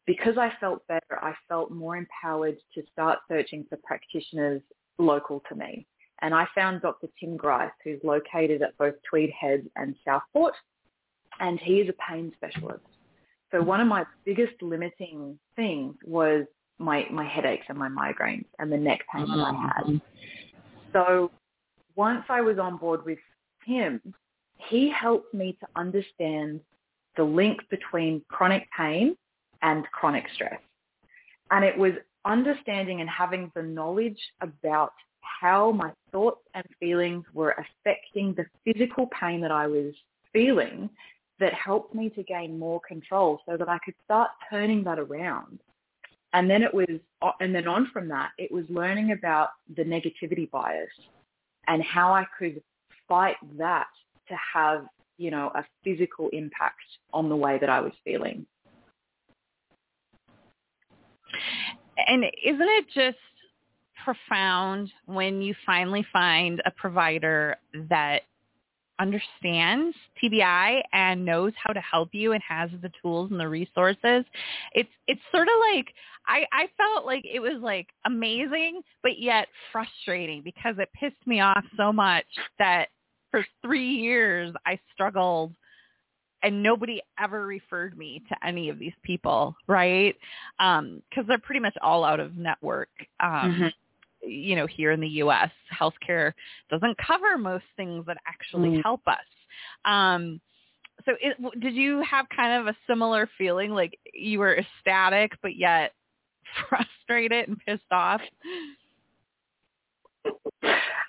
because 0.05 0.37
I 0.37 0.51
felt 0.59 0.85
better, 0.87 1.19
I 1.21 1.33
felt 1.47 1.71
more 1.71 1.95
empowered 1.95 2.57
to 2.75 2.83
start 2.91 3.19
searching 3.27 3.65
for 3.69 3.77
practitioners 3.83 4.61
local 4.97 5.41
to 5.49 5.55
me. 5.55 5.87
And 6.21 6.33
I 6.33 6.47
found 6.53 6.81
Dr. 6.81 7.07
Tim 7.19 7.37
Grice, 7.37 7.71
who's 7.83 7.99
located 8.03 8.61
at 8.61 8.77
both 8.77 8.95
Tweed 9.09 9.31
Head 9.31 9.69
and 9.75 9.95
Southport, 10.05 10.53
and 11.39 11.59
he 11.59 11.79
is 11.79 11.89
a 11.89 12.11
pain 12.11 12.31
specialist. 12.35 12.83
So 13.51 13.61
one 13.61 13.81
of 13.81 13.87
my 13.87 14.05
biggest 14.25 14.61
limiting 14.61 15.37
things 15.55 15.95
was 16.05 16.45
my, 16.79 17.05
my 17.11 17.27
headaches 17.27 17.65
and 17.69 17.77
my 17.77 17.89
migraines 17.89 18.45
and 18.59 18.71
the 18.71 18.77
neck 18.77 19.01
pain 19.13 19.27
that 19.27 19.39
I 19.39 19.51
had. 19.51 19.85
Mm-hmm. 19.85 19.97
So 20.91 21.31
once 21.95 22.23
I 22.29 22.41
was 22.41 22.57
on 22.57 22.77
board 22.77 23.05
with 23.05 23.19
him, 23.65 24.01
he 24.69 24.89
helped 24.89 25.33
me 25.33 25.57
to 25.59 25.67
understand 25.75 26.61
the 27.15 27.23
link 27.23 27.61
between 27.69 28.21
chronic 28.29 28.67
pain 28.75 29.15
and 29.61 29.85
chronic 29.91 30.25
stress. 30.33 30.59
And 31.51 31.63
it 31.63 31.77
was 31.77 31.93
understanding 32.25 33.01
and 33.01 33.09
having 33.09 33.51
the 33.55 33.63
knowledge 33.63 34.19
about 34.41 34.93
how 35.21 35.71
my 35.71 35.91
thoughts 36.11 36.41
and 36.53 36.65
feelings 36.79 37.25
were 37.33 37.51
affecting 37.51 38.33
the 38.33 38.45
physical 38.63 39.07
pain 39.19 39.41
that 39.41 39.51
I 39.51 39.67
was 39.67 39.93
feeling 40.31 40.89
that 41.39 41.53
helped 41.53 41.93
me 41.93 42.09
to 42.11 42.23
gain 42.23 42.57
more 42.57 42.79
control 42.87 43.41
so 43.45 43.57
that 43.57 43.67
I 43.67 43.77
could 43.83 43.95
start 44.05 44.31
turning 44.49 44.83
that 44.83 44.99
around. 44.99 45.59
And 46.33 46.49
then 46.49 46.63
it 46.63 46.73
was, 46.73 46.87
and 47.39 47.53
then 47.53 47.67
on 47.67 47.89
from 47.91 48.07
that, 48.09 48.31
it 48.37 48.51
was 48.51 48.65
learning 48.69 49.11
about 49.11 49.49
the 49.75 49.83
negativity 49.83 50.49
bias 50.49 50.89
and 51.67 51.83
how 51.83 52.13
I 52.13 52.25
could 52.37 52.61
fight 53.07 53.35
that 53.57 53.87
to 54.29 54.35
have 54.53 54.85
you 55.17 55.31
know, 55.31 55.51
a 55.55 55.63
physical 55.83 56.29
impact 56.33 56.81
on 57.13 57.29
the 57.29 57.35
way 57.35 57.57
that 57.59 57.69
I 57.69 57.79
was 57.81 57.93
feeling. 58.03 58.45
And 62.07 62.23
isn't 62.43 62.61
it 62.61 62.85
just 62.93 63.17
profound 64.03 64.91
when 65.05 65.41
you 65.41 65.55
finally 65.65 66.05
find 66.11 66.61
a 66.65 66.71
provider 66.71 67.55
that 67.89 68.23
understands 68.99 69.95
TBI 70.21 70.81
and 70.93 71.25
knows 71.25 71.51
how 71.61 71.73
to 71.73 71.81
help 71.81 72.09
you 72.13 72.33
and 72.33 72.41
has 72.47 72.69
the 72.81 72.91
tools 73.01 73.31
and 73.31 73.39
the 73.39 73.47
resources. 73.47 74.23
It's 74.73 74.89
it's 75.07 75.21
sort 75.31 75.47
of 75.47 75.53
like 75.73 75.87
I, 76.27 76.45
I 76.51 76.67
felt 76.77 77.05
like 77.05 77.23
it 77.25 77.39
was 77.39 77.59
like 77.61 77.87
amazing 78.05 78.81
but 79.01 79.19
yet 79.19 79.47
frustrating 79.71 80.41
because 80.43 80.75
it 80.77 80.89
pissed 80.93 81.25
me 81.25 81.41
off 81.41 81.63
so 81.75 81.91
much 81.91 82.25
that 82.59 82.87
for 83.33 83.43
three 83.63 83.89
years 83.89 84.53
I 84.63 84.79
struggled 84.93 85.55
and 86.43 86.61
nobody 86.61 87.01
ever 87.19 87.47
referred 87.47 87.97
me 87.97 88.21
to 88.29 88.35
any 88.45 88.69
of 88.69 88.77
these 88.77 88.93
people, 89.01 89.55
right? 89.65 90.15
Um, 90.59 91.01
cause 91.15 91.23
they're 91.27 91.39
pretty 91.39 91.61
much 91.61 91.73
all 91.81 92.03
out 92.03 92.19
of 92.19 92.37
network. 92.37 92.89
Um, 93.19 93.31
mm-hmm. 93.31 94.29
you 94.29 94.55
know, 94.55 94.67
here 94.67 94.91
in 94.91 94.99
the 94.99 95.07
U.S., 95.07 95.49
healthcare 95.73 96.33
doesn't 96.69 96.95
cover 96.99 97.39
most 97.39 97.63
things 97.75 98.05
that 98.05 98.17
actually 98.27 98.69
mm-hmm. 98.69 98.81
help 98.81 99.01
us. 99.07 99.17
Um, 99.83 100.39
so 101.05 101.13
it, 101.19 101.59
did 101.59 101.73
you 101.73 102.03
have 102.03 102.27
kind 102.35 102.61
of 102.61 102.67
a 102.67 102.77
similar 102.87 103.27
feeling 103.35 103.71
like 103.71 103.97
you 104.13 104.37
were 104.37 104.55
ecstatic 104.55 105.31
but 105.41 105.55
yet 105.55 105.93
frustrated 106.69 107.47
and 107.47 107.57
pissed 107.65 107.91
off? 107.91 108.21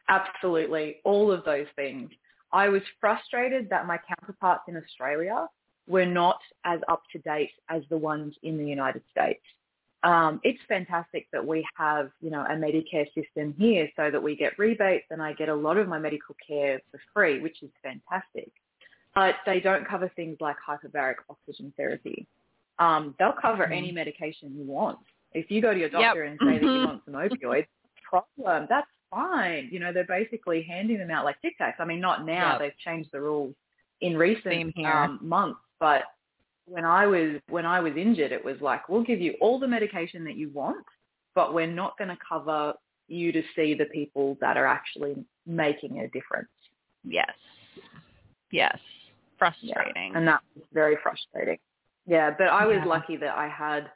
Absolutely. 0.09 0.97
All 1.05 1.33
of 1.33 1.45
those 1.45 1.67
things. 1.77 2.11
I 2.53 2.69
was 2.69 2.83
frustrated 3.01 3.69
that 3.71 3.87
my 3.87 3.99
counterparts 3.99 4.65
in 4.69 4.77
Australia 4.77 5.49
were 5.87 6.07
not 6.07 6.39
as 6.65 6.81
up 6.89 7.03
to 7.13 7.19
date 7.21 7.51
as 7.69 7.83
the 7.91 7.97
ones 7.97 8.35
in 8.43 8.59
the 8.59 8.67
United 8.67 9.03
States. 9.11 9.43
Um, 10.03 10.41
it's 10.45 10.61
fantastic 10.69 11.27
that 11.33 11.45
we 11.45 11.67
have, 11.77 12.11
you 12.21 12.31
know, 12.31 12.43
a 12.43 12.53
Medicare 12.53 13.07
system 13.15 13.55
here 13.59 13.89
so 13.97 14.11
that 14.11 14.23
we 14.23 14.37
get 14.37 14.59
rebates 14.59 15.07
and 15.11 15.23
I 15.23 15.33
get 15.33 15.49
a 15.49 15.55
lot 15.55 15.79
of 15.79 15.89
my 15.89 15.99
medical 15.99 16.37
care 16.47 16.81
for 16.91 17.01
free, 17.13 17.41
which 17.41 17.63
is 17.63 17.71
fantastic. 17.83 18.53
But 19.15 19.37
they 19.47 19.61
don't 19.61 19.89
cover 19.89 20.11
things 20.15 20.37
like 20.41 20.57
hyperbaric 20.67 21.17
oxygen 21.31 21.73
therapy. 21.77 22.27
Um, 22.79 23.15
they'll 23.19 23.35
cover 23.41 23.65
mm-hmm. 23.65 23.73
any 23.73 23.93
medication 23.93 24.55
you 24.57 24.65
want. 24.65 24.99
If 25.33 25.51
you 25.51 25.63
go 25.63 25.73
to 25.73 25.81
your 25.81 25.89
doctor 25.89 26.25
yep. 26.25 26.33
and 26.33 26.49
say 26.49 26.59
that 26.59 26.63
you 26.63 26.69
mm-hmm. 26.69 26.87
want 26.87 27.03
some 27.05 27.15
opioids, 27.15 27.67
problem. 28.09 28.67
That's 28.69 28.87
fine. 29.15 29.69
You 29.71 29.81
know, 29.81 29.93
they're 29.93 30.05
basically 30.05 30.63
handing 30.63 30.99
them 30.99 31.11
out 31.11 31.25
like 31.25 31.41
Tic 31.41 31.59
Tacs. 31.61 31.75
I 31.79 31.85
mean, 31.85 32.01
not 32.01 32.27
now. 32.27 32.53
Yep. 32.53 32.61
They've 32.61 32.79
changed 32.85 33.11
the 33.13 33.21
rules 33.21 33.55
in 34.01 34.17
recent 34.17 34.75
um, 34.85 35.19
months, 35.23 35.61
but 35.81 36.03
when 36.67 36.85
I 36.85 37.07
was 37.07 37.41
when 37.49 37.67
I 37.67 37.81
was 37.81 37.93
injured, 37.97 38.33
it 38.33 38.45
was 38.45 38.57
like 38.61 38.89
we'll 38.89 39.05
give 39.05 39.21
you 39.21 39.35
all 39.41 39.59
the 39.59 39.69
medication 39.69 40.25
that 40.25 40.37
you 40.37 40.51
want, 40.51 40.85
but 41.35 41.55
we're 41.55 41.67
not 41.67 41.97
going 41.99 42.09
to 42.09 42.19
cover 42.27 42.75
you 43.09 43.33
to 43.33 43.43
see 43.55 43.75
the 43.75 43.85
people 43.87 44.37
that 44.41 44.57
are 44.57 44.67
actually 44.67 45.15
making 45.47 46.01
a 46.01 46.09
difference. 46.09 46.49
Yes. 47.05 47.31
Yes. 48.51 48.79
Frustrating. 49.39 50.13
Yeah. 50.13 50.19
And 50.19 50.29
that 50.29 50.41
was 50.55 50.65
very 50.73 50.97
frustrating. 51.03 51.59
Yeah, 52.07 52.31
but 52.37 52.49
I 52.49 52.67
was 52.67 52.79
yeah. 52.79 52.85
lucky 52.85 53.17
that 53.17 53.37
I 53.37 53.49
had 53.49 53.91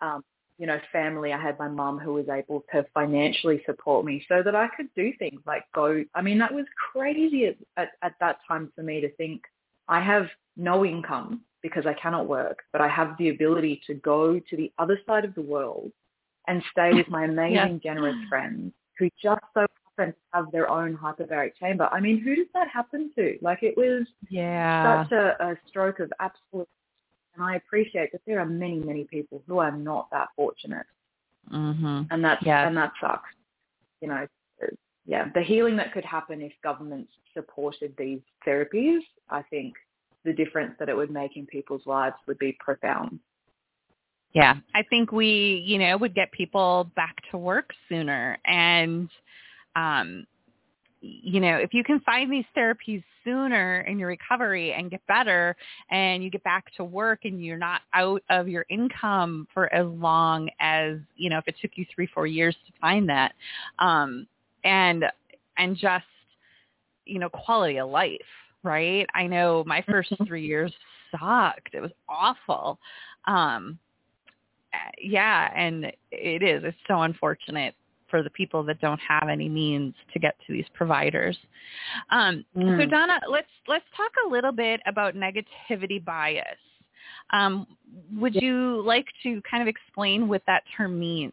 um, 0.00 0.22
you 0.58 0.66
know, 0.66 0.78
family. 0.92 1.32
I 1.32 1.40
had 1.40 1.58
my 1.58 1.68
mum 1.68 1.98
who 1.98 2.14
was 2.14 2.28
able 2.28 2.64
to 2.72 2.84
financially 2.92 3.62
support 3.64 4.04
me 4.04 4.24
so 4.28 4.42
that 4.42 4.54
I 4.54 4.68
could 4.76 4.88
do 4.94 5.12
things 5.18 5.40
like 5.46 5.64
go. 5.74 6.04
I 6.14 6.22
mean, 6.22 6.38
that 6.38 6.52
was 6.52 6.66
crazy 6.92 7.46
at, 7.46 7.56
at, 7.76 7.90
at 8.02 8.14
that 8.20 8.38
time 8.46 8.72
for 8.74 8.82
me 8.82 9.00
to 9.00 9.10
think 9.12 9.42
I 9.88 10.00
have 10.00 10.26
no 10.56 10.84
income 10.84 11.42
because 11.62 11.86
I 11.86 11.94
cannot 11.94 12.28
work, 12.28 12.58
but 12.72 12.80
I 12.80 12.88
have 12.88 13.16
the 13.18 13.30
ability 13.30 13.80
to 13.86 13.94
go 13.94 14.38
to 14.38 14.56
the 14.56 14.72
other 14.78 14.98
side 15.06 15.24
of 15.24 15.34
the 15.34 15.42
world 15.42 15.90
and 16.46 16.62
stay 16.72 16.92
with 16.92 17.08
my 17.08 17.24
amazing, 17.26 17.80
yeah. 17.82 17.92
generous 17.92 18.16
friends 18.28 18.72
who 18.98 19.08
just 19.22 19.40
so 19.54 19.66
happen 19.96 20.12
to 20.12 20.18
have 20.32 20.50
their 20.52 20.68
own 20.68 20.96
hyperbaric 20.96 21.54
chamber. 21.56 21.88
I 21.92 22.00
mean, 22.00 22.20
who 22.20 22.34
does 22.36 22.46
that 22.54 22.68
happen 22.68 23.10
to? 23.16 23.38
Like 23.40 23.62
it 23.62 23.76
was 23.76 24.06
yeah. 24.28 25.04
such 25.04 25.12
a, 25.12 25.36
a 25.40 25.56
stroke 25.68 26.00
of 26.00 26.12
absolute 26.20 26.68
and 27.38 27.48
I 27.48 27.56
appreciate 27.56 28.10
that 28.12 28.20
there 28.26 28.40
are 28.40 28.46
many, 28.46 28.78
many 28.78 29.04
people 29.04 29.42
who 29.46 29.58
are 29.58 29.70
not 29.70 30.08
that 30.10 30.28
fortunate. 30.34 30.86
Mm-hmm. 31.52 32.02
And 32.10 32.24
that's 32.24 32.44
yes. 32.44 32.64
and 32.66 32.76
that 32.76 32.92
sucks. 33.00 33.30
You 34.00 34.08
know, 34.08 34.26
yeah, 35.06 35.28
the 35.34 35.42
healing 35.42 35.76
that 35.76 35.92
could 35.92 36.04
happen 36.04 36.42
if 36.42 36.52
governments 36.62 37.10
supported 37.34 37.94
these 37.96 38.20
therapies, 38.46 39.00
I 39.30 39.42
think 39.42 39.74
the 40.24 40.32
difference 40.32 40.74
that 40.78 40.88
it 40.88 40.96
would 40.96 41.10
make 41.10 41.36
in 41.36 41.46
people's 41.46 41.86
lives 41.86 42.16
would 42.26 42.38
be 42.38 42.56
profound. 42.60 43.18
Yeah, 44.34 44.56
I 44.74 44.82
think 44.82 45.10
we, 45.10 45.62
you 45.64 45.78
know, 45.78 45.96
would 45.96 46.14
get 46.14 46.30
people 46.32 46.90
back 46.94 47.16
to 47.30 47.38
work 47.38 47.70
sooner 47.88 48.38
and 48.44 49.08
um 49.76 50.26
you 51.00 51.40
know, 51.40 51.56
if 51.56 51.72
you 51.72 51.84
can 51.84 52.00
find 52.00 52.32
these 52.32 52.44
therapies 52.56 53.02
sooner 53.24 53.82
in 53.82 53.98
your 53.98 54.08
recovery 54.08 54.72
and 54.72 54.90
get 54.90 55.06
better 55.06 55.54
and 55.90 56.24
you 56.24 56.30
get 56.30 56.42
back 56.42 56.72
to 56.76 56.84
work 56.84 57.20
and 57.24 57.44
you're 57.44 57.58
not 57.58 57.82
out 57.94 58.22
of 58.30 58.48
your 58.48 58.64
income 58.68 59.46
for 59.54 59.72
as 59.72 59.86
long 59.86 60.48
as, 60.60 60.96
you 61.16 61.30
know, 61.30 61.38
if 61.38 61.46
it 61.46 61.54
took 61.60 61.72
you 61.76 61.86
three, 61.94 62.08
four 62.12 62.26
years 62.26 62.56
to 62.66 62.72
find 62.80 63.08
that, 63.08 63.32
um, 63.78 64.26
and, 64.64 65.04
and 65.56 65.76
just, 65.76 66.04
you 67.04 67.18
know, 67.18 67.28
quality 67.28 67.78
of 67.78 67.90
life, 67.90 68.20
right? 68.62 69.06
I 69.14 69.26
know 69.26 69.62
my 69.66 69.84
first 69.88 70.10
mm-hmm. 70.10 70.24
three 70.24 70.46
years 70.46 70.72
sucked. 71.12 71.74
It 71.74 71.80
was 71.80 71.92
awful. 72.08 72.78
Um, 73.26 73.78
yeah, 75.00 75.50
and 75.54 75.86
it 76.10 76.42
is. 76.42 76.62
It's 76.64 76.76
so 76.86 77.02
unfortunate 77.02 77.74
for 78.10 78.22
the 78.22 78.30
people 78.30 78.62
that 78.64 78.80
don't 78.80 79.00
have 79.00 79.28
any 79.28 79.48
means 79.48 79.94
to 80.12 80.18
get 80.18 80.36
to 80.46 80.52
these 80.52 80.66
providers. 80.74 81.36
Um, 82.10 82.44
mm. 82.56 82.80
So 82.80 82.86
Donna, 82.88 83.20
let's 83.30 83.48
let's 83.66 83.84
talk 83.96 84.12
a 84.26 84.30
little 84.30 84.52
bit 84.52 84.80
about 84.86 85.14
negativity 85.14 86.04
bias. 86.04 86.58
Um, 87.30 87.66
would 88.14 88.34
you 88.34 88.82
like 88.84 89.06
to 89.22 89.42
kind 89.48 89.62
of 89.62 89.68
explain 89.68 90.28
what 90.28 90.42
that 90.46 90.62
term 90.76 90.98
means? 90.98 91.32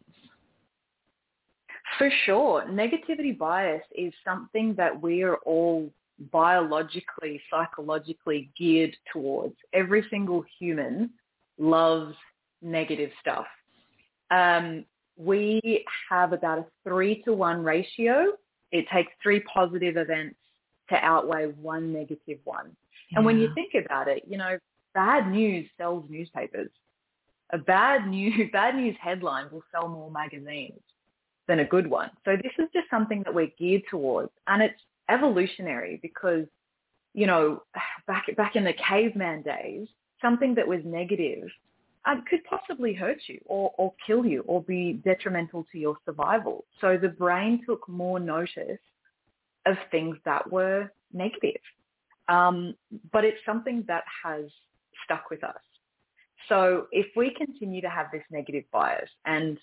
For 1.98 2.10
sure. 2.24 2.64
Negativity 2.66 3.36
bias 3.36 3.82
is 3.96 4.12
something 4.24 4.74
that 4.76 5.00
we 5.00 5.22
are 5.22 5.36
all 5.46 5.90
biologically, 6.32 7.40
psychologically 7.50 8.50
geared 8.58 8.96
towards. 9.12 9.54
Every 9.72 10.04
single 10.10 10.44
human 10.58 11.10
loves 11.58 12.14
negative 12.62 13.10
stuff. 13.20 13.46
Um, 14.30 14.84
we 15.16 15.84
have 16.10 16.32
about 16.32 16.58
a 16.58 16.66
three 16.84 17.22
to 17.22 17.32
one 17.32 17.62
ratio. 17.62 18.32
It 18.72 18.86
takes 18.92 19.12
three 19.22 19.40
positive 19.40 19.96
events 19.96 20.36
to 20.90 20.96
outweigh 20.96 21.46
one 21.60 21.92
negative 21.92 22.38
one. 22.44 22.76
Yeah. 23.10 23.18
And 23.18 23.26
when 23.26 23.38
you 23.38 23.52
think 23.54 23.72
about 23.74 24.08
it, 24.08 24.24
you 24.28 24.36
know, 24.36 24.58
bad 24.94 25.30
news 25.30 25.68
sells 25.78 26.04
newspapers. 26.08 26.70
A 27.52 27.58
bad 27.58 28.06
news, 28.08 28.50
bad 28.52 28.76
news 28.76 28.96
headline 29.00 29.46
will 29.50 29.64
sell 29.72 29.88
more 29.88 30.10
magazines 30.10 30.80
than 31.48 31.60
a 31.60 31.64
good 31.64 31.88
one. 31.88 32.10
So 32.24 32.36
this 32.36 32.52
is 32.58 32.68
just 32.72 32.90
something 32.90 33.22
that 33.24 33.34
we're 33.34 33.52
geared 33.58 33.82
towards 33.90 34.30
and 34.48 34.62
it's 34.62 34.80
evolutionary 35.08 36.00
because, 36.02 36.46
you 37.14 37.26
know, 37.26 37.62
back, 38.06 38.26
back 38.36 38.56
in 38.56 38.64
the 38.64 38.74
caveman 38.74 39.42
days, 39.42 39.88
something 40.20 40.54
that 40.56 40.66
was 40.66 40.80
negative 40.84 41.48
um, 42.06 42.24
could 42.28 42.44
possibly 42.44 42.94
hurt 42.94 43.18
you 43.26 43.40
or, 43.46 43.72
or 43.76 43.92
kill 44.06 44.24
you 44.24 44.42
or 44.46 44.62
be 44.62 44.94
detrimental 45.04 45.66
to 45.72 45.78
your 45.78 45.96
survival. 46.04 46.64
So 46.80 46.96
the 46.96 47.08
brain 47.08 47.62
took 47.66 47.88
more 47.88 48.20
notice 48.20 48.78
of 49.66 49.76
things 49.90 50.16
that 50.24 50.50
were 50.50 50.90
negative. 51.12 51.60
Um, 52.28 52.74
but 53.12 53.24
it's 53.24 53.38
something 53.44 53.84
that 53.88 54.04
has 54.24 54.44
stuck 55.04 55.30
with 55.30 55.42
us. 55.44 55.60
So 56.48 56.86
if 56.92 57.06
we 57.16 57.34
continue 57.34 57.80
to 57.80 57.90
have 57.90 58.06
this 58.12 58.22
negative 58.30 58.64
bias 58.72 59.10
and 59.24 59.58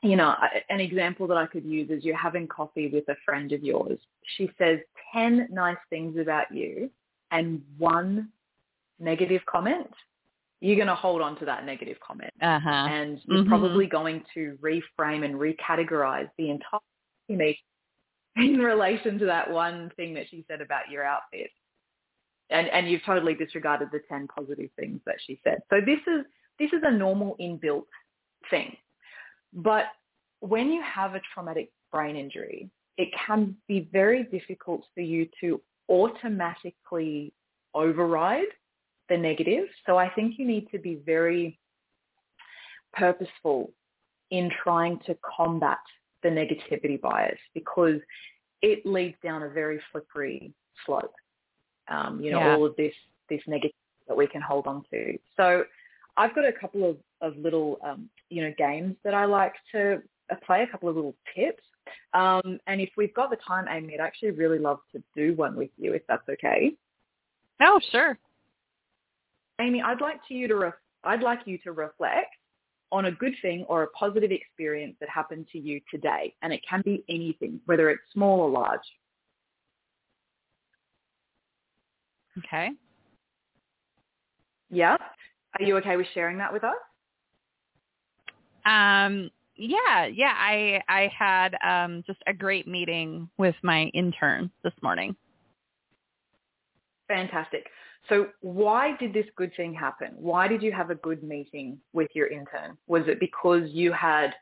you 0.00 0.14
know, 0.14 0.32
an 0.70 0.78
example 0.78 1.26
that 1.26 1.36
I 1.36 1.46
could 1.46 1.64
use 1.64 1.90
is 1.90 2.04
you're 2.04 2.16
having 2.16 2.46
coffee 2.46 2.88
with 2.88 3.08
a 3.08 3.16
friend 3.24 3.50
of 3.50 3.64
yours. 3.64 3.98
She 4.36 4.48
says 4.56 4.78
10 5.12 5.48
nice 5.50 5.76
things 5.90 6.16
about 6.18 6.54
you 6.54 6.88
and 7.32 7.60
one 7.78 8.28
negative 9.00 9.42
comment 9.50 9.90
you're 10.60 10.76
going 10.76 10.88
to 10.88 10.94
hold 10.94 11.22
on 11.22 11.38
to 11.38 11.44
that 11.44 11.64
negative 11.64 11.98
comment. 12.06 12.32
Uh-huh. 12.42 12.68
And 12.68 13.20
you're 13.26 13.40
mm-hmm. 13.40 13.48
probably 13.48 13.86
going 13.86 14.24
to 14.34 14.58
reframe 14.60 15.24
and 15.24 15.34
recategorize 15.34 16.28
the 16.36 16.50
entire 16.50 16.80
image 17.28 17.56
in 18.36 18.58
relation 18.58 19.18
to 19.18 19.26
that 19.26 19.50
one 19.50 19.90
thing 19.96 20.14
that 20.14 20.24
she 20.30 20.44
said 20.48 20.60
about 20.60 20.90
your 20.90 21.04
outfit. 21.04 21.50
And, 22.50 22.68
and 22.68 22.90
you've 22.90 23.04
totally 23.04 23.34
disregarded 23.34 23.88
the 23.92 24.00
10 24.08 24.28
positive 24.34 24.70
things 24.78 25.00
that 25.06 25.16
she 25.26 25.38
said. 25.44 25.58
So 25.70 25.76
this 25.84 25.98
is, 26.06 26.24
this 26.58 26.72
is 26.72 26.82
a 26.82 26.90
normal 26.90 27.36
inbuilt 27.40 27.84
thing. 28.50 28.76
But 29.52 29.84
when 30.40 30.72
you 30.72 30.82
have 30.82 31.14
a 31.14 31.20
traumatic 31.34 31.70
brain 31.92 32.16
injury, 32.16 32.70
it 32.96 33.08
can 33.26 33.56
be 33.68 33.88
very 33.92 34.24
difficult 34.24 34.82
for 34.94 35.00
you 35.02 35.28
to 35.40 35.60
automatically 35.88 37.32
override 37.74 38.48
the 39.08 39.16
negative. 39.16 39.64
So 39.86 39.96
I 39.96 40.08
think 40.10 40.38
you 40.38 40.46
need 40.46 40.68
to 40.70 40.78
be 40.78 41.00
very 41.06 41.58
purposeful 42.92 43.72
in 44.30 44.50
trying 44.62 44.98
to 45.06 45.16
combat 45.36 45.78
the 46.22 46.28
negativity 46.28 47.00
bias 47.00 47.38
because 47.54 48.00
it 48.62 48.84
leads 48.84 49.16
down 49.22 49.42
a 49.42 49.48
very 49.48 49.80
slippery 49.92 50.52
slope. 50.84 51.14
Um, 51.88 52.20
you 52.20 52.32
know, 52.32 52.40
yeah. 52.40 52.54
all 52.54 52.66
of 52.66 52.76
this 52.76 52.92
this 53.30 53.40
negative 53.46 53.74
that 54.08 54.16
we 54.16 54.26
can 54.26 54.40
hold 54.40 54.66
on 54.66 54.84
to. 54.90 55.18
So 55.36 55.64
I've 56.16 56.34
got 56.34 56.44
a 56.46 56.52
couple 56.52 56.88
of, 56.88 56.96
of 57.20 57.36
little 57.36 57.78
um, 57.84 58.08
you 58.28 58.42
know 58.42 58.52
games 58.58 58.96
that 59.04 59.14
I 59.14 59.24
like 59.24 59.54
to 59.72 60.02
uh, 60.30 60.34
play, 60.44 60.62
a 60.62 60.66
couple 60.66 60.88
of 60.88 60.96
little 60.96 61.14
tips. 61.34 61.62
Um, 62.12 62.58
and 62.66 62.80
if 62.80 62.90
we've 62.96 63.14
got 63.14 63.30
the 63.30 63.36
time, 63.36 63.66
Amy, 63.70 63.94
I'd 63.94 64.04
actually 64.04 64.32
really 64.32 64.58
love 64.58 64.80
to 64.92 65.02
do 65.16 65.34
one 65.34 65.56
with 65.56 65.70
you, 65.78 65.94
if 65.94 66.02
that's 66.06 66.28
okay. 66.28 66.74
Oh, 67.60 67.80
sure. 67.90 68.18
Amy, 69.60 69.82
I'd 69.82 70.00
like 70.00 70.20
to 70.28 70.34
you 70.34 70.48
to 70.48 70.56
ref- 70.56 70.74
I'd 71.04 71.22
like 71.22 71.40
you 71.44 71.58
to 71.58 71.72
reflect 71.72 72.34
on 72.90 73.06
a 73.06 73.12
good 73.12 73.34
thing 73.42 73.64
or 73.68 73.82
a 73.82 73.88
positive 73.88 74.30
experience 74.30 74.96
that 75.00 75.08
happened 75.08 75.46
to 75.52 75.58
you 75.58 75.80
today, 75.90 76.34
and 76.42 76.52
it 76.52 76.60
can 76.68 76.82
be 76.84 77.04
anything, 77.08 77.60
whether 77.66 77.90
it's 77.90 78.02
small 78.12 78.40
or 78.40 78.48
large. 78.48 78.80
Okay. 82.38 82.70
Yeah. 84.70 84.96
Are 85.58 85.64
you 85.64 85.76
okay 85.78 85.96
with 85.96 86.06
sharing 86.14 86.38
that 86.38 86.52
with 86.52 86.62
us? 86.64 86.76
Um, 88.64 89.30
yeah, 89.56 90.06
yeah. 90.06 90.34
I 90.36 90.80
I 90.88 91.10
had 91.16 91.56
um, 91.64 92.04
just 92.06 92.20
a 92.26 92.32
great 92.32 92.68
meeting 92.68 93.28
with 93.38 93.56
my 93.62 93.84
intern 93.94 94.50
this 94.62 94.74
morning. 94.82 95.16
Fantastic. 97.08 97.66
So 98.08 98.28
why 98.40 98.96
did 98.98 99.12
this 99.12 99.26
good 99.36 99.52
thing 99.56 99.74
happen? 99.74 100.14
Why 100.16 100.48
did 100.48 100.62
you 100.62 100.72
have 100.72 100.90
a 100.90 100.94
good 100.94 101.22
meeting 101.22 101.78
with 101.92 102.08
your 102.14 102.28
intern? 102.28 102.78
Was 102.86 103.02
it 103.06 103.20
because 103.20 103.68
you 103.70 103.92
had 103.92 104.34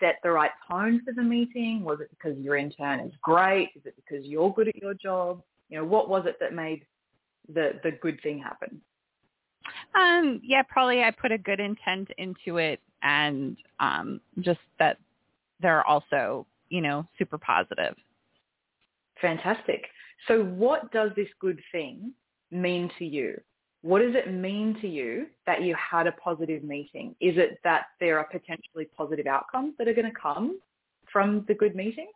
set 0.00 0.16
the 0.22 0.30
right 0.30 0.50
tone 0.70 1.02
for 1.04 1.12
the 1.12 1.22
meeting? 1.22 1.84
Was 1.84 2.00
it 2.00 2.10
because 2.10 2.38
your 2.38 2.56
intern 2.56 3.00
is 3.00 3.12
great? 3.20 3.70
Is 3.76 3.82
it 3.84 3.94
because 3.96 4.24
you're 4.24 4.52
good 4.52 4.68
at 4.68 4.76
your 4.76 4.94
job? 4.94 5.42
You 5.68 5.78
know, 5.78 5.84
what 5.84 6.08
was 6.08 6.24
it 6.26 6.36
that 6.40 6.54
made 6.54 6.84
the 7.52 7.78
the 7.82 7.92
good 7.92 8.20
thing 8.22 8.38
happen? 8.38 8.80
Um, 9.94 10.40
yeah, 10.42 10.62
probably 10.62 11.02
I 11.02 11.10
put 11.10 11.32
a 11.32 11.38
good 11.38 11.60
intent 11.60 12.08
into 12.18 12.58
it 12.58 12.80
and 13.02 13.56
um, 13.80 14.20
just 14.40 14.60
that 14.78 14.98
they're 15.60 15.86
also, 15.86 16.46
you 16.68 16.80
know, 16.80 17.06
super 17.18 17.38
positive. 17.38 17.94
Fantastic. 19.20 19.86
So 20.26 20.44
what 20.44 20.90
does 20.92 21.10
this 21.16 21.28
good 21.40 21.60
thing 21.70 22.12
mean 22.54 22.90
to 22.98 23.04
you? 23.04 23.40
What 23.82 24.00
does 24.00 24.14
it 24.14 24.32
mean 24.32 24.78
to 24.80 24.88
you 24.88 25.26
that 25.46 25.62
you 25.62 25.74
had 25.74 26.06
a 26.06 26.12
positive 26.12 26.64
meeting? 26.64 27.14
Is 27.20 27.36
it 27.36 27.58
that 27.64 27.86
there 28.00 28.18
are 28.18 28.24
potentially 28.24 28.86
positive 28.96 29.26
outcomes 29.26 29.74
that 29.76 29.88
are 29.88 29.92
going 29.92 30.10
to 30.10 30.18
come 30.18 30.58
from 31.12 31.44
the 31.48 31.54
good 31.54 31.74
meeting? 31.74 32.10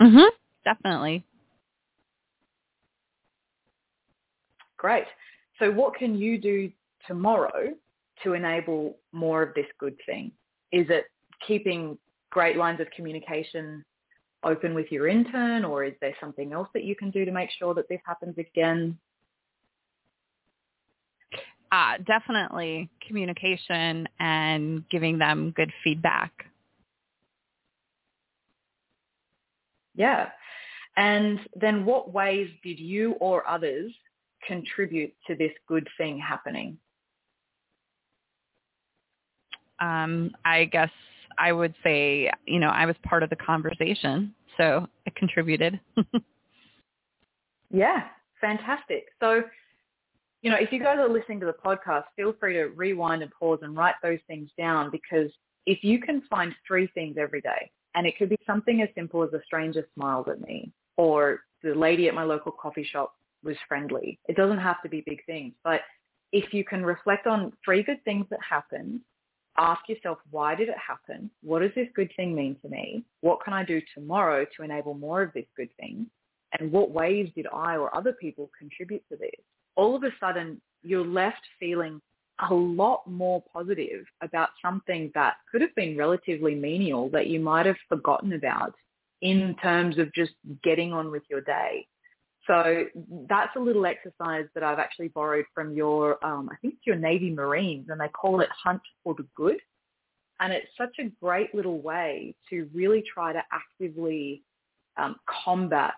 Mhm. 0.00 0.30
Definitely. 0.64 1.24
Great. 4.76 5.06
So 5.58 5.70
what 5.70 5.94
can 5.94 6.14
you 6.14 6.38
do 6.38 6.70
tomorrow 7.06 7.74
to 8.22 8.32
enable 8.34 8.98
more 9.12 9.42
of 9.42 9.54
this 9.54 9.66
good 9.78 9.96
thing? 10.06 10.32
Is 10.72 10.88
it 10.90 11.06
keeping 11.46 11.98
great 12.30 12.56
lines 12.56 12.80
of 12.80 12.90
communication 12.90 13.84
open 14.44 14.74
with 14.74 14.90
your 14.90 15.08
intern 15.08 15.64
or 15.64 15.84
is 15.84 15.94
there 16.00 16.14
something 16.20 16.52
else 16.52 16.68
that 16.74 16.84
you 16.84 16.94
can 16.94 17.10
do 17.10 17.24
to 17.24 17.32
make 17.32 17.50
sure 17.58 17.74
that 17.74 17.88
this 17.88 18.00
happens 18.06 18.36
again? 18.38 18.98
Uh, 21.72 21.98
definitely 22.06 22.88
communication 23.06 24.06
and 24.20 24.88
giving 24.90 25.18
them 25.18 25.52
good 25.56 25.72
feedback. 25.82 26.30
Yeah. 29.96 30.28
And 30.96 31.40
then 31.56 31.84
what 31.84 32.12
ways 32.12 32.48
did 32.62 32.78
you 32.78 33.12
or 33.20 33.48
others 33.48 33.92
contribute 34.46 35.12
to 35.26 35.34
this 35.34 35.52
good 35.66 35.88
thing 35.98 36.18
happening? 36.18 36.78
Um, 39.80 40.30
I 40.44 40.66
guess 40.66 40.90
I 41.38 41.52
would 41.52 41.74
say, 41.82 42.30
you 42.46 42.60
know, 42.60 42.68
I 42.68 42.86
was 42.86 42.96
part 43.02 43.22
of 43.22 43.30
the 43.30 43.36
conversation, 43.36 44.34
so 44.56 44.86
it 45.06 45.14
contributed. 45.14 45.80
yeah, 47.70 48.04
fantastic. 48.40 49.06
So, 49.20 49.42
you 50.42 50.50
know, 50.50 50.56
if 50.56 50.72
you 50.72 50.78
guys 50.78 50.98
are 50.98 51.08
listening 51.08 51.40
to 51.40 51.46
the 51.46 51.54
podcast, 51.64 52.04
feel 52.16 52.34
free 52.38 52.54
to 52.54 52.66
rewind 52.66 53.22
and 53.22 53.32
pause 53.38 53.60
and 53.62 53.76
write 53.76 53.94
those 54.02 54.18
things 54.26 54.50
down 54.58 54.90
because 54.90 55.30
if 55.66 55.82
you 55.82 56.00
can 56.00 56.22
find 56.28 56.54
three 56.66 56.86
things 56.88 57.16
every 57.18 57.40
day, 57.40 57.70
and 57.94 58.06
it 58.06 58.18
could 58.18 58.28
be 58.28 58.38
something 58.46 58.82
as 58.82 58.88
simple 58.94 59.22
as 59.22 59.32
a 59.32 59.40
stranger 59.44 59.86
smiled 59.94 60.28
at 60.28 60.40
me 60.40 60.72
or 60.96 61.40
the 61.62 61.74
lady 61.74 62.08
at 62.08 62.14
my 62.14 62.24
local 62.24 62.52
coffee 62.52 62.86
shop 62.90 63.14
was 63.42 63.56
friendly. 63.68 64.18
It 64.28 64.36
doesn't 64.36 64.58
have 64.58 64.82
to 64.82 64.88
be 64.88 65.02
big 65.06 65.24
things, 65.26 65.54
but 65.62 65.80
if 66.32 66.52
you 66.52 66.64
can 66.64 66.84
reflect 66.84 67.26
on 67.26 67.52
three 67.64 67.82
good 67.82 68.02
things 68.04 68.26
that 68.30 68.40
happened 68.48 69.00
ask 69.58 69.88
yourself, 69.88 70.18
why 70.30 70.54
did 70.54 70.68
it 70.68 70.78
happen? 70.78 71.30
What 71.42 71.60
does 71.60 71.70
this 71.74 71.88
good 71.94 72.10
thing 72.16 72.34
mean 72.34 72.56
to 72.62 72.68
me? 72.68 73.04
What 73.20 73.42
can 73.44 73.52
I 73.52 73.64
do 73.64 73.80
tomorrow 73.94 74.44
to 74.56 74.62
enable 74.62 74.94
more 74.94 75.22
of 75.22 75.32
this 75.32 75.46
good 75.56 75.70
thing? 75.78 76.06
And 76.58 76.70
what 76.70 76.90
ways 76.90 77.28
did 77.34 77.46
I 77.52 77.76
or 77.76 77.94
other 77.94 78.12
people 78.12 78.50
contribute 78.58 79.02
to 79.10 79.16
this? 79.16 79.30
All 79.76 79.96
of 79.96 80.02
a 80.04 80.10
sudden, 80.20 80.60
you're 80.82 81.06
left 81.06 81.42
feeling 81.58 82.00
a 82.50 82.54
lot 82.54 83.06
more 83.06 83.42
positive 83.52 84.04
about 84.20 84.50
something 84.60 85.10
that 85.14 85.34
could 85.50 85.60
have 85.60 85.74
been 85.74 85.96
relatively 85.96 86.54
menial 86.54 87.08
that 87.10 87.28
you 87.28 87.40
might 87.40 87.66
have 87.66 87.76
forgotten 87.88 88.32
about 88.32 88.74
in 89.22 89.54
terms 89.62 89.98
of 89.98 90.12
just 90.12 90.32
getting 90.62 90.92
on 90.92 91.10
with 91.10 91.22
your 91.30 91.40
day. 91.40 91.86
So 92.46 92.84
that's 93.28 93.56
a 93.56 93.60
little 93.60 93.86
exercise 93.86 94.46
that 94.54 94.62
I've 94.62 94.78
actually 94.78 95.08
borrowed 95.08 95.46
from 95.54 95.74
your, 95.74 96.24
um, 96.24 96.50
I 96.52 96.56
think 96.56 96.74
it's 96.74 96.86
your 96.86 96.96
Navy 96.96 97.30
Marines, 97.30 97.86
and 97.88 98.00
they 98.00 98.08
call 98.08 98.40
it 98.40 98.48
Hunt 98.62 98.82
for 99.02 99.14
the 99.14 99.26
Good. 99.34 99.56
And 100.40 100.52
it's 100.52 100.66
such 100.76 100.96
a 101.00 101.10
great 101.22 101.54
little 101.54 101.80
way 101.80 102.34
to 102.50 102.68
really 102.74 103.02
try 103.12 103.32
to 103.32 103.42
actively 103.52 104.42
um, 104.96 105.16
combat 105.44 105.94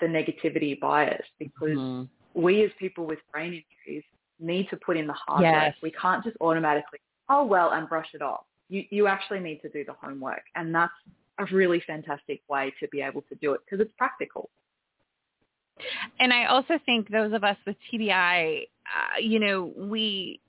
the 0.00 0.06
negativity 0.06 0.78
bias 0.78 1.24
because 1.38 1.78
mm-hmm. 1.78 2.40
we 2.40 2.64
as 2.64 2.70
people 2.78 3.06
with 3.06 3.18
brain 3.32 3.62
injuries 3.86 4.04
need 4.40 4.68
to 4.70 4.76
put 4.76 4.96
in 4.96 5.06
the 5.06 5.14
hard 5.26 5.42
yes. 5.42 5.66
work. 5.66 5.74
We 5.82 5.90
can't 5.92 6.24
just 6.24 6.36
automatically, 6.40 6.98
oh 7.28 7.44
well, 7.44 7.72
and 7.72 7.88
brush 7.88 8.08
it 8.14 8.22
off. 8.22 8.44
You, 8.68 8.82
you 8.90 9.06
actually 9.06 9.40
need 9.40 9.60
to 9.60 9.68
do 9.68 9.84
the 9.84 9.94
homework. 10.02 10.42
And 10.56 10.74
that's 10.74 10.92
a 11.38 11.46
really 11.54 11.82
fantastic 11.86 12.40
way 12.48 12.72
to 12.80 12.88
be 12.88 13.00
able 13.00 13.22
to 13.22 13.34
do 13.36 13.52
it 13.52 13.60
because 13.64 13.84
it's 13.84 13.94
practical. 13.96 14.50
And 16.20 16.32
I 16.32 16.46
also 16.46 16.78
think 16.86 17.10
those 17.10 17.32
of 17.32 17.44
us 17.44 17.56
with 17.66 17.76
TBI, 17.92 18.62
uh, 18.62 19.18
you 19.20 19.40
know, 19.40 19.72
we, 19.76 20.40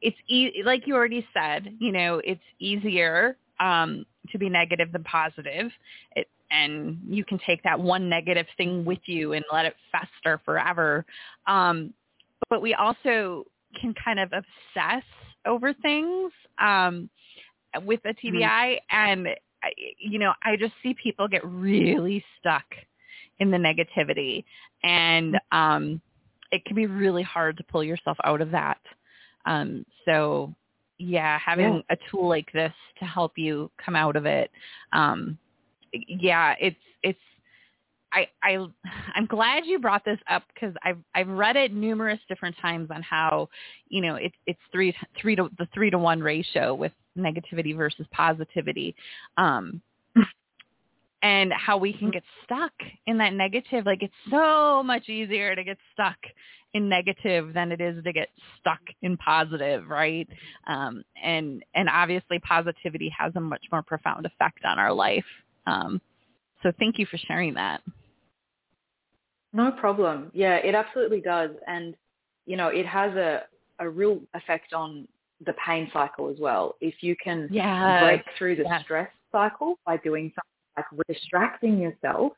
it's 0.00 0.16
e- 0.28 0.62
like 0.64 0.86
you 0.86 0.94
already 0.94 1.26
said, 1.34 1.76
you 1.78 1.92
know, 1.92 2.20
it's 2.24 2.40
easier 2.58 3.36
um, 3.58 4.06
to 4.30 4.38
be 4.38 4.48
negative 4.48 4.92
than 4.92 5.04
positive. 5.04 5.70
It, 6.16 6.28
and 6.50 6.98
you 7.06 7.24
can 7.24 7.38
take 7.46 7.62
that 7.62 7.78
one 7.78 8.08
negative 8.08 8.46
thing 8.56 8.84
with 8.84 8.98
you 9.06 9.34
and 9.34 9.44
let 9.52 9.66
it 9.66 9.76
fester 9.92 10.40
forever. 10.44 11.04
Um, 11.46 11.94
but 12.48 12.60
we 12.60 12.74
also 12.74 13.44
can 13.80 13.94
kind 14.04 14.18
of 14.18 14.32
obsess 14.32 15.04
over 15.46 15.72
things 15.72 16.32
um, 16.58 17.08
with 17.84 18.00
a 18.04 18.14
TBI, 18.14 18.42
mm-hmm. 18.42 18.96
and 18.96 19.28
you 19.98 20.18
know, 20.18 20.32
I 20.42 20.56
just 20.56 20.72
see 20.82 20.94
people 21.00 21.28
get 21.28 21.44
really 21.46 22.24
stuck 22.40 22.64
in 23.40 23.50
the 23.50 23.58
negativity. 23.58 24.44
And 24.82 25.38
um 25.52 26.00
it 26.52 26.64
can 26.64 26.74
be 26.74 26.86
really 26.86 27.22
hard 27.22 27.56
to 27.56 27.64
pull 27.64 27.84
yourself 27.84 28.16
out 28.24 28.40
of 28.40 28.50
that. 28.52 28.80
Um 29.46 29.84
so 30.04 30.54
yeah 30.98 31.38
having 31.38 31.76
yeah. 31.76 31.94
a 31.94 32.10
tool 32.10 32.28
like 32.28 32.52
this 32.52 32.72
to 32.98 33.06
help 33.06 33.32
you 33.36 33.70
come 33.82 33.96
out 33.96 34.16
of 34.16 34.26
it 34.26 34.50
um 34.92 35.38
yeah 35.92 36.54
it's 36.60 36.76
it's 37.02 37.18
I, 38.12 38.28
I 38.42 38.66
I'm 39.14 39.26
glad 39.26 39.64
you 39.66 39.78
brought 39.78 40.04
this 40.04 40.18
up 40.28 40.42
because 40.52 40.74
I've 40.82 40.98
I've 41.14 41.28
read 41.28 41.56
it 41.56 41.72
numerous 41.72 42.18
different 42.28 42.56
times 42.60 42.90
on 42.90 43.02
how 43.02 43.48
you 43.88 44.00
know 44.00 44.16
it's 44.16 44.34
it's 44.46 44.60
three 44.72 44.94
three 45.20 45.36
to 45.36 45.48
the 45.58 45.68
three 45.72 45.90
to 45.90 45.98
one 45.98 46.20
ratio 46.20 46.74
with 46.74 46.92
negativity 47.16 47.76
versus 47.76 48.06
positivity, 48.12 48.94
um, 49.36 49.80
and 51.22 51.52
how 51.52 51.76
we 51.76 51.92
can 51.92 52.08
mm-hmm. 52.08 52.12
get 52.12 52.22
stuck 52.44 52.72
in 53.06 53.18
that 53.18 53.34
negative. 53.34 53.86
Like 53.86 54.02
it's 54.02 54.12
so 54.30 54.82
much 54.82 55.08
easier 55.08 55.54
to 55.54 55.64
get 55.64 55.78
stuck 55.92 56.16
in 56.72 56.88
negative 56.88 57.52
than 57.52 57.72
it 57.72 57.80
is 57.80 58.02
to 58.04 58.12
get 58.12 58.28
stuck 58.58 58.80
in 59.02 59.16
positive, 59.16 59.88
right? 59.88 60.28
Um, 60.66 61.02
and 61.22 61.64
and 61.74 61.88
obviously 61.88 62.38
positivity 62.40 63.12
has 63.16 63.32
a 63.36 63.40
much 63.40 63.64
more 63.72 63.82
profound 63.82 64.26
effect 64.26 64.64
on 64.64 64.78
our 64.78 64.92
life. 64.92 65.24
Um, 65.66 66.00
so 66.62 66.72
thank 66.78 66.98
you 66.98 67.06
for 67.06 67.18
sharing 67.18 67.54
that. 67.54 67.82
No 69.52 69.72
problem. 69.72 70.30
Yeah, 70.32 70.56
it 70.56 70.74
absolutely 70.74 71.20
does, 71.20 71.50
and 71.66 71.96
you 72.46 72.56
know 72.56 72.68
it 72.68 72.86
has 72.86 73.14
a 73.16 73.42
a 73.80 73.88
real 73.88 74.20
effect 74.34 74.72
on 74.72 75.08
the 75.44 75.54
pain 75.66 75.90
cycle 75.92 76.30
as 76.30 76.36
well. 76.38 76.76
If 76.80 76.96
you 77.00 77.16
can 77.22 77.48
yes. 77.50 78.02
break 78.02 78.22
through 78.38 78.56
the 78.56 78.64
yes. 78.64 78.82
stress 78.84 79.08
cycle 79.32 79.78
by 79.86 79.96
doing 79.96 80.32
something 80.34 80.59
like 80.76 80.86
distracting 81.08 81.78
yourself 81.78 82.32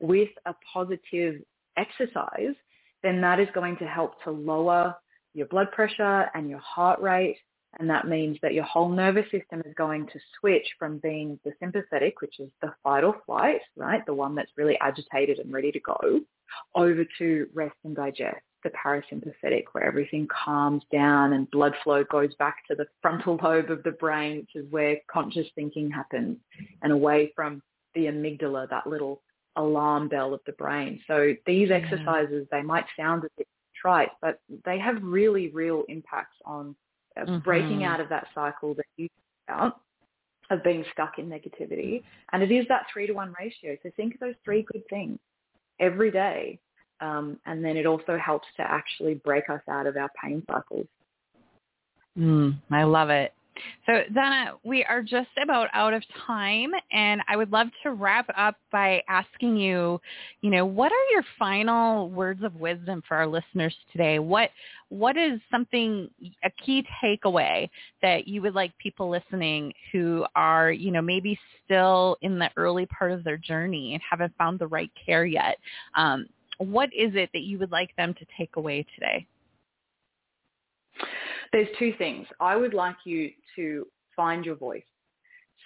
with 0.00 0.30
a 0.46 0.54
positive 0.72 1.42
exercise, 1.76 2.54
then 3.02 3.20
that 3.20 3.40
is 3.40 3.48
going 3.54 3.76
to 3.78 3.86
help 3.86 4.22
to 4.24 4.30
lower 4.30 4.94
your 5.34 5.46
blood 5.46 5.70
pressure 5.72 6.30
and 6.34 6.48
your 6.48 6.58
heart 6.58 7.00
rate. 7.00 7.38
And 7.78 7.88
that 7.88 8.08
means 8.08 8.36
that 8.42 8.52
your 8.52 8.64
whole 8.64 8.88
nervous 8.88 9.30
system 9.30 9.62
is 9.64 9.72
going 9.76 10.06
to 10.06 10.18
switch 10.38 10.66
from 10.76 10.98
being 10.98 11.38
the 11.44 11.52
sympathetic, 11.60 12.20
which 12.20 12.40
is 12.40 12.50
the 12.60 12.74
fight 12.82 13.04
or 13.04 13.16
flight, 13.26 13.60
right? 13.76 14.04
The 14.06 14.14
one 14.14 14.34
that's 14.34 14.50
really 14.56 14.76
agitated 14.80 15.38
and 15.38 15.52
ready 15.52 15.70
to 15.70 15.80
go, 15.80 16.20
over 16.74 17.04
to 17.18 17.46
rest 17.54 17.76
and 17.84 17.94
digest, 17.94 18.40
the 18.64 18.70
parasympathetic, 18.70 19.66
where 19.70 19.84
everything 19.84 20.26
calms 20.44 20.82
down 20.90 21.32
and 21.32 21.48
blood 21.52 21.74
flow 21.84 22.02
goes 22.02 22.34
back 22.40 22.56
to 22.68 22.74
the 22.74 22.86
frontal 23.02 23.38
lobe 23.40 23.70
of 23.70 23.84
the 23.84 23.92
brain, 23.92 24.38
which 24.38 24.64
is 24.64 24.70
where 24.72 24.96
conscious 25.08 25.46
thinking 25.54 25.88
happens, 25.92 26.38
and 26.82 26.92
away 26.92 27.32
from 27.36 27.62
the 27.94 28.06
amygdala, 28.06 28.68
that 28.70 28.86
little 28.86 29.22
alarm 29.56 30.08
bell 30.08 30.32
of 30.32 30.40
the 30.46 30.52
brain. 30.52 31.00
So 31.06 31.34
these 31.46 31.70
exercises, 31.70 32.46
they 32.50 32.62
might 32.62 32.84
sound 32.96 33.24
a 33.24 33.28
bit 33.36 33.46
trite, 33.80 34.10
but 34.20 34.40
they 34.64 34.78
have 34.78 35.02
really 35.02 35.48
real 35.48 35.84
impacts 35.88 36.36
on 36.44 36.74
uh, 37.16 37.24
mm-hmm. 37.24 37.38
breaking 37.38 37.84
out 37.84 38.00
of 38.00 38.08
that 38.08 38.26
cycle 38.34 38.74
that 38.74 38.86
you 38.96 39.08
about 39.48 39.80
of 40.50 40.62
being 40.64 40.84
stuck 40.92 41.18
in 41.18 41.28
negativity. 41.28 42.02
And 42.32 42.42
it 42.42 42.50
is 42.50 42.66
that 42.68 42.86
three 42.92 43.06
to 43.06 43.12
one 43.12 43.32
ratio. 43.38 43.76
So 43.82 43.90
think 43.96 44.14
of 44.14 44.20
those 44.20 44.34
three 44.44 44.62
good 44.62 44.82
things 44.90 45.18
every 45.78 46.10
day. 46.10 46.58
Um, 47.00 47.38
and 47.46 47.64
then 47.64 47.76
it 47.76 47.86
also 47.86 48.18
helps 48.18 48.46
to 48.56 48.62
actually 48.62 49.14
break 49.14 49.48
us 49.48 49.62
out 49.70 49.86
of 49.86 49.96
our 49.96 50.10
pain 50.22 50.42
cycles. 50.50 50.86
Mm, 52.18 52.58
I 52.70 52.82
love 52.82 53.10
it. 53.10 53.32
So 53.86 54.02
Donna, 54.14 54.52
we 54.64 54.84
are 54.84 55.02
just 55.02 55.28
about 55.42 55.68
out 55.72 55.92
of 55.92 56.02
time 56.26 56.70
and 56.92 57.20
I 57.28 57.36
would 57.36 57.50
love 57.50 57.68
to 57.82 57.92
wrap 57.92 58.26
up 58.36 58.56
by 58.70 59.02
asking 59.08 59.56
you, 59.56 60.00
you 60.40 60.50
know, 60.50 60.64
what 60.64 60.92
are 60.92 61.12
your 61.12 61.24
final 61.38 62.08
words 62.10 62.42
of 62.42 62.56
wisdom 62.56 63.02
for 63.06 63.16
our 63.16 63.26
listeners 63.26 63.74
today? 63.92 64.18
What 64.18 64.50
what 64.88 65.16
is 65.16 65.40
something 65.50 66.10
a 66.44 66.50
key 66.64 66.84
takeaway 67.02 67.68
that 68.02 68.26
you 68.26 68.42
would 68.42 68.54
like 68.54 68.76
people 68.78 69.08
listening 69.08 69.72
who 69.92 70.24
are, 70.34 70.72
you 70.72 70.90
know, 70.90 71.02
maybe 71.02 71.38
still 71.64 72.16
in 72.22 72.38
the 72.38 72.50
early 72.56 72.86
part 72.86 73.12
of 73.12 73.24
their 73.24 73.36
journey 73.36 73.94
and 73.94 74.02
haven't 74.08 74.36
found 74.36 74.58
the 74.58 74.66
right 74.66 74.90
care 75.06 75.24
yet? 75.24 75.58
Um, 75.94 76.26
what 76.58 76.90
is 76.92 77.12
it 77.14 77.30
that 77.32 77.42
you 77.42 77.58
would 77.58 77.72
like 77.72 77.94
them 77.96 78.14
to 78.14 78.26
take 78.36 78.56
away 78.56 78.84
today? 78.94 79.26
There's 81.52 81.68
two 81.78 81.92
things. 81.98 82.26
I 82.40 82.56
would 82.56 82.74
like 82.74 82.96
you 83.04 83.30
to 83.56 83.86
find 84.16 84.44
your 84.44 84.56
voice. 84.56 84.82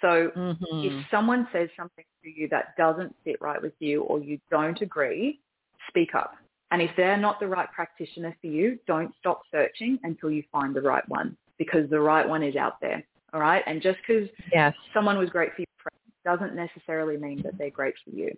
So 0.01 0.31
mm-hmm. 0.35 0.63
if 0.71 1.05
someone 1.09 1.47
says 1.53 1.69
something 1.77 2.03
to 2.23 2.29
you 2.29 2.47
that 2.49 2.75
doesn't 2.77 3.15
sit 3.23 3.37
right 3.39 3.61
with 3.61 3.73
you 3.79 4.01
or 4.03 4.19
you 4.19 4.39
don't 4.51 4.79
agree, 4.81 5.39
speak 5.87 6.15
up. 6.15 6.33
And 6.71 6.81
if 6.81 6.91
they're 6.97 7.17
not 7.17 7.39
the 7.39 7.47
right 7.47 7.71
practitioner 7.71 8.35
for 8.41 8.47
you, 8.47 8.77
don't 8.87 9.13
stop 9.19 9.43
searching 9.51 9.99
until 10.03 10.31
you 10.31 10.43
find 10.51 10.75
the 10.75 10.81
right 10.81 11.07
one 11.07 11.37
because 11.57 11.89
the 11.89 11.99
right 11.99 12.27
one 12.27 12.43
is 12.43 12.55
out 12.55 12.81
there. 12.81 13.03
All 13.33 13.39
right. 13.39 13.63
And 13.67 13.81
just 13.81 13.99
because 14.05 14.27
yes. 14.51 14.73
someone 14.93 15.17
was 15.17 15.29
great 15.29 15.51
for 15.55 15.61
you 15.61 15.65
doesn't 16.25 16.55
necessarily 16.55 17.17
mean 17.17 17.41
that 17.43 17.57
they're 17.57 17.69
great 17.69 17.93
for 18.03 18.15
you. 18.15 18.31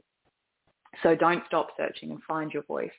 So 1.03 1.15
don't 1.15 1.43
stop 1.47 1.69
searching 1.77 2.11
and 2.11 2.21
find 2.27 2.51
your 2.51 2.63
voice. 2.63 2.91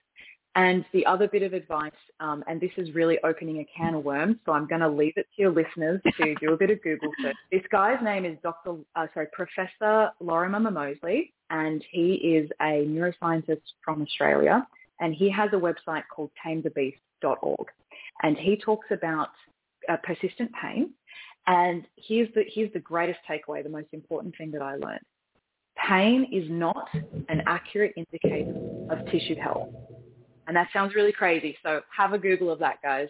And 0.55 0.85
the 0.93 1.07
other 1.07 1.29
bit 1.29 1.43
of 1.43 1.53
advice, 1.53 1.93
um, 2.21 2.43
and 2.49 2.61
this 2.61 2.71
is 2.77 2.93
really 2.95 3.19
opening 3.23 3.59
a 3.59 3.67
can 3.77 3.95
of 3.95 4.05
worms, 4.05 4.37
so 4.45 4.53
I'm 4.53 4.67
going 4.67 4.81
to 4.81 4.89
leave 4.89 5.13
it 5.17 5.27
to 5.37 5.43
your 5.43 5.53
listeners 5.53 6.01
to 6.21 6.35
do 6.41 6.53
a 6.53 6.57
bit 6.57 6.71
of 6.71 6.83
Google 6.83 7.11
search. 7.23 7.37
This 7.53 7.63
guy's 7.71 8.03
name 8.03 8.25
is 8.25 8.37
Dr. 8.43 8.77
Uh, 8.97 9.07
sorry, 9.15 9.29
Professor 9.33 10.11
Lorimer 10.21 10.59
Moseley, 10.71 11.33
and 11.51 11.85
he 11.91 12.15
is 12.15 12.51
a 12.61 12.87
neuroscientist 12.87 13.63
from 13.85 14.03
Australia, 14.03 14.67
and 15.01 15.15
he 15.15 15.31
has 15.31 15.51
a 15.53 15.57
website 15.57 16.03
called 16.15 16.31
tamethebeast.org, 16.45 17.67
and 18.23 18.37
he 18.37 18.57
talks 18.57 18.87
about 18.91 19.29
uh, 19.89 19.97
persistent 20.03 20.51
pain. 20.61 20.91
And 21.47 21.87
here's 21.97 22.29
the 22.35 22.45
here's 22.53 22.73
the 22.73 22.81
greatest 22.81 23.21
takeaway, 23.29 23.63
the 23.63 23.71
most 23.71 23.89
important 23.93 24.37
thing 24.37 24.51
that 24.51 24.63
I 24.63 24.75
learned. 24.75 25.01
Pain 25.77 26.29
is 26.33 26.45
not 26.51 26.89
an 27.29 27.43
accurate 27.47 27.95
indicator 27.97 28.53
of 28.91 29.07
tissue 29.11 29.37
health. 29.37 29.69
And 30.49 30.57
that 30.57 30.69
sounds 30.73 30.95
really 30.95 31.13
crazy. 31.13 31.57
So 31.63 31.83
have 31.97 32.15
a 32.15 32.19
Google 32.19 32.51
of 32.51 32.59
that, 32.59 32.83
guys. 32.83 33.09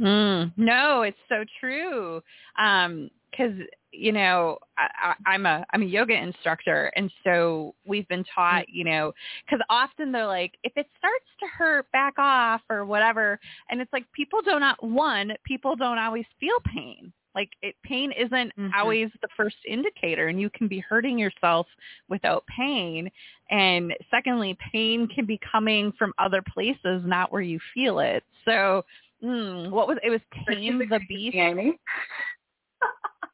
Mm, 0.00 0.52
no, 0.56 1.02
it's 1.02 1.18
so 1.28 1.44
true. 1.60 2.22
Um, 2.58 3.10
cause 3.36 3.52
you 3.92 4.10
know, 4.10 4.56
I, 4.78 5.14
I'm 5.26 5.44
a, 5.44 5.66
I'm 5.72 5.82
a 5.82 5.86
yoga 5.86 6.14
instructor. 6.14 6.90
And 6.96 7.12
so 7.24 7.74
we've 7.84 8.08
been 8.08 8.24
taught, 8.34 8.64
you 8.70 8.84
know, 8.84 9.12
cause 9.50 9.60
often 9.68 10.12
they're 10.12 10.26
like, 10.26 10.54
if 10.64 10.72
it 10.76 10.86
starts 10.98 11.26
to 11.40 11.46
hurt, 11.46 11.92
back 11.92 12.14
off 12.18 12.62
or 12.70 12.86
whatever. 12.86 13.38
And 13.68 13.82
it's 13.82 13.92
like, 13.92 14.10
people 14.12 14.40
do 14.40 14.58
not, 14.58 14.82
one, 14.82 15.32
people 15.44 15.76
don't 15.76 15.98
always 15.98 16.24
feel 16.40 16.56
pain. 16.74 17.12
Like 17.34 17.50
it, 17.62 17.74
pain 17.82 18.12
isn't 18.12 18.32
mm-hmm. 18.56 18.68
always 18.76 19.10
the 19.22 19.28
first 19.36 19.56
indicator 19.66 20.28
and 20.28 20.40
you 20.40 20.50
can 20.50 20.68
be 20.68 20.80
hurting 20.80 21.18
yourself 21.18 21.66
without 22.08 22.44
pain. 22.46 23.10
And 23.50 23.94
secondly, 24.10 24.56
pain 24.72 25.08
can 25.08 25.24
be 25.24 25.40
coming 25.50 25.92
from 25.98 26.12
other 26.18 26.42
places, 26.52 27.02
not 27.04 27.32
where 27.32 27.42
you 27.42 27.58
feel 27.74 28.00
it. 28.00 28.22
So 28.44 28.84
mm, 29.22 29.70
what 29.70 29.88
was, 29.88 29.98
it 30.02 30.10
was 30.10 30.20
Tame 30.46 30.78
the 30.78 31.00
Beast. 31.08 31.36
Amy. 31.36 31.78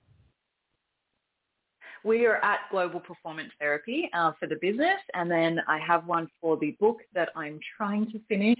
We 2.04 2.26
are 2.26 2.36
at 2.36 2.60
Global 2.70 3.00
Performance 3.00 3.50
Therapy 3.58 4.10
uh, 4.14 4.32
for 4.38 4.46
the 4.46 4.56
business, 4.60 5.00
and 5.14 5.30
then 5.30 5.60
I 5.68 5.78
have 5.78 6.06
one 6.06 6.28
for 6.40 6.56
the 6.56 6.76
book 6.80 6.98
that 7.14 7.28
I'm 7.36 7.60
trying 7.76 8.10
to 8.12 8.20
finish, 8.28 8.58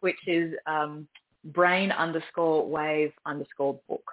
which 0.00 0.18
is 0.26 0.52
um, 0.66 1.08
Brain 1.46 1.90
underscore 1.90 2.66
Wave 2.68 3.12
underscore 3.24 3.78
book. 3.88 4.04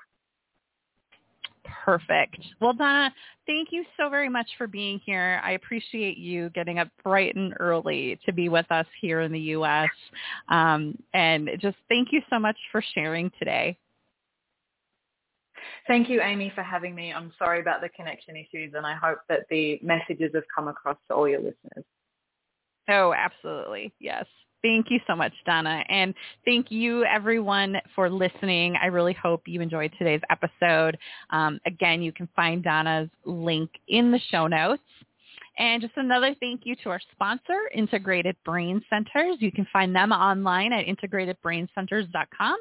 Perfect. 1.85 2.39
Well, 2.61 2.73
Donna, 2.73 3.13
thank 3.45 3.69
you 3.71 3.83
so 3.97 4.09
very 4.09 4.29
much 4.29 4.47
for 4.57 4.65
being 4.65 4.99
here. 5.05 5.41
I 5.43 5.51
appreciate 5.51 6.17
you 6.17 6.49
getting 6.51 6.79
up 6.79 6.87
bright 7.03 7.35
and 7.35 7.53
early 7.59 8.19
to 8.25 8.33
be 8.33 8.49
with 8.49 8.65
us 8.71 8.85
here 9.01 9.21
in 9.21 9.31
the 9.31 9.39
U.S. 9.39 9.89
Um, 10.49 10.97
and 11.13 11.49
just 11.59 11.77
thank 11.87 12.09
you 12.11 12.21
so 12.29 12.39
much 12.39 12.57
for 12.71 12.83
sharing 12.93 13.31
today. 13.37 13.77
Thank 15.87 16.09
you, 16.09 16.21
Amy, 16.21 16.51
for 16.55 16.63
having 16.63 16.95
me. 16.95 17.13
I'm 17.13 17.31
sorry 17.37 17.59
about 17.59 17.81
the 17.81 17.89
connection 17.89 18.35
issues, 18.35 18.73
and 18.75 18.85
I 18.85 18.95
hope 18.95 19.19
that 19.29 19.41
the 19.49 19.79
messages 19.81 20.31
have 20.33 20.43
come 20.53 20.67
across 20.67 20.97
to 21.07 21.15
all 21.15 21.27
your 21.27 21.39
listeners. 21.39 21.85
Oh, 22.89 23.13
absolutely. 23.13 23.93
Yes. 23.99 24.25
Thank 24.61 24.87
you 24.89 24.99
so 25.07 25.15
much, 25.15 25.31
Donna. 25.45 25.83
And 25.87 26.13
thank 26.43 26.69
you, 26.69 27.05
everyone, 27.05 27.77
for 27.95 28.09
listening. 28.09 28.75
I 28.81 28.87
really 28.87 29.13
hope 29.13 29.43
you 29.45 29.61
enjoyed 29.61 29.93
today's 29.97 30.21
episode. 30.29 30.97
Um, 31.29 31.59
again, 31.65 32.01
you 32.01 32.11
can 32.11 32.27
find 32.35 32.61
Donna's 32.61 33.09
link 33.23 33.69
in 33.87 34.11
the 34.11 34.19
show 34.29 34.47
notes. 34.47 34.83
And 35.59 35.81
just 35.81 35.93
another 35.97 36.33
thank 36.39 36.61
you 36.63 36.75
to 36.83 36.89
our 36.89 37.01
sponsor, 37.11 37.69
Integrated 37.75 38.37
Brain 38.45 38.81
Centers. 38.89 39.35
You 39.39 39.51
can 39.51 39.67
find 39.71 39.93
them 39.93 40.11
online 40.13 40.71
at 40.71 40.85
integratedbraincenters.com. 40.85 42.57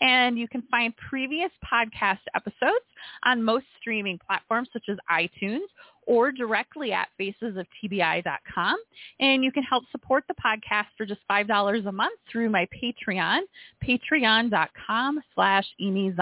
And 0.00 0.38
you 0.38 0.46
can 0.46 0.62
find 0.70 0.94
previous 0.96 1.50
podcast 1.70 2.20
episodes 2.36 2.86
on 3.24 3.42
most 3.42 3.66
streaming 3.80 4.20
platforms 4.24 4.68
such 4.72 4.84
as 4.88 4.96
iTunes 5.10 5.66
or 6.06 6.30
directly 6.30 6.92
at 6.92 7.08
facesoftbi.com. 7.20 8.76
And 9.20 9.42
you 9.42 9.50
can 9.50 9.64
help 9.64 9.84
support 9.90 10.24
the 10.28 10.34
podcast 10.34 10.86
for 10.96 11.06
just 11.06 11.20
$5 11.30 11.88
a 11.88 11.92
month 11.92 12.18
through 12.30 12.50
my 12.50 12.68
Patreon, 12.72 13.40
patreon.com 13.84 15.20
slash 15.34 15.66
Amy. 15.80 16.14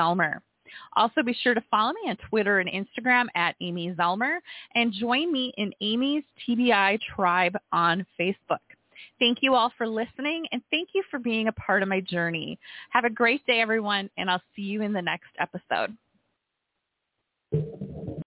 Also, 0.95 1.23
be 1.23 1.35
sure 1.35 1.55
to 1.55 1.64
follow 1.71 1.93
me 1.93 2.11
on 2.11 2.17
Twitter 2.29 2.61
and 2.61 2.69
Instagram 2.69 3.27
at 3.35 3.57
Amy 3.61 3.95
Zellmer 3.95 4.39
and 4.75 4.93
join 4.93 5.33
me 5.33 5.53
in 5.57 5.73
Amy's 5.81 6.25
TBI 6.47 6.99
Tribe 7.14 7.57
on 7.73 8.07
Facebook. 8.19 8.59
Thank 9.19 9.39
you 9.41 9.55
all 9.55 9.73
for 9.79 9.87
listening 9.87 10.47
and 10.53 10.62
thank 10.71 10.91
you 10.95 11.03
for 11.11 11.19
being 11.19 11.49
a 11.49 11.53
part 11.53 11.83
of 11.83 11.89
my 11.89 12.01
journey. 12.01 12.59
Have 12.91 13.05
a 13.05 13.11
great 13.11 13.45
day, 13.47 13.61
everyone, 13.61 14.11
and 14.19 14.31
I'll 14.31 14.43
see 14.55 14.62
you 14.62 14.83
in 14.83 14.93
the 14.93 15.03
next 15.03 15.31
episode. 15.39 15.97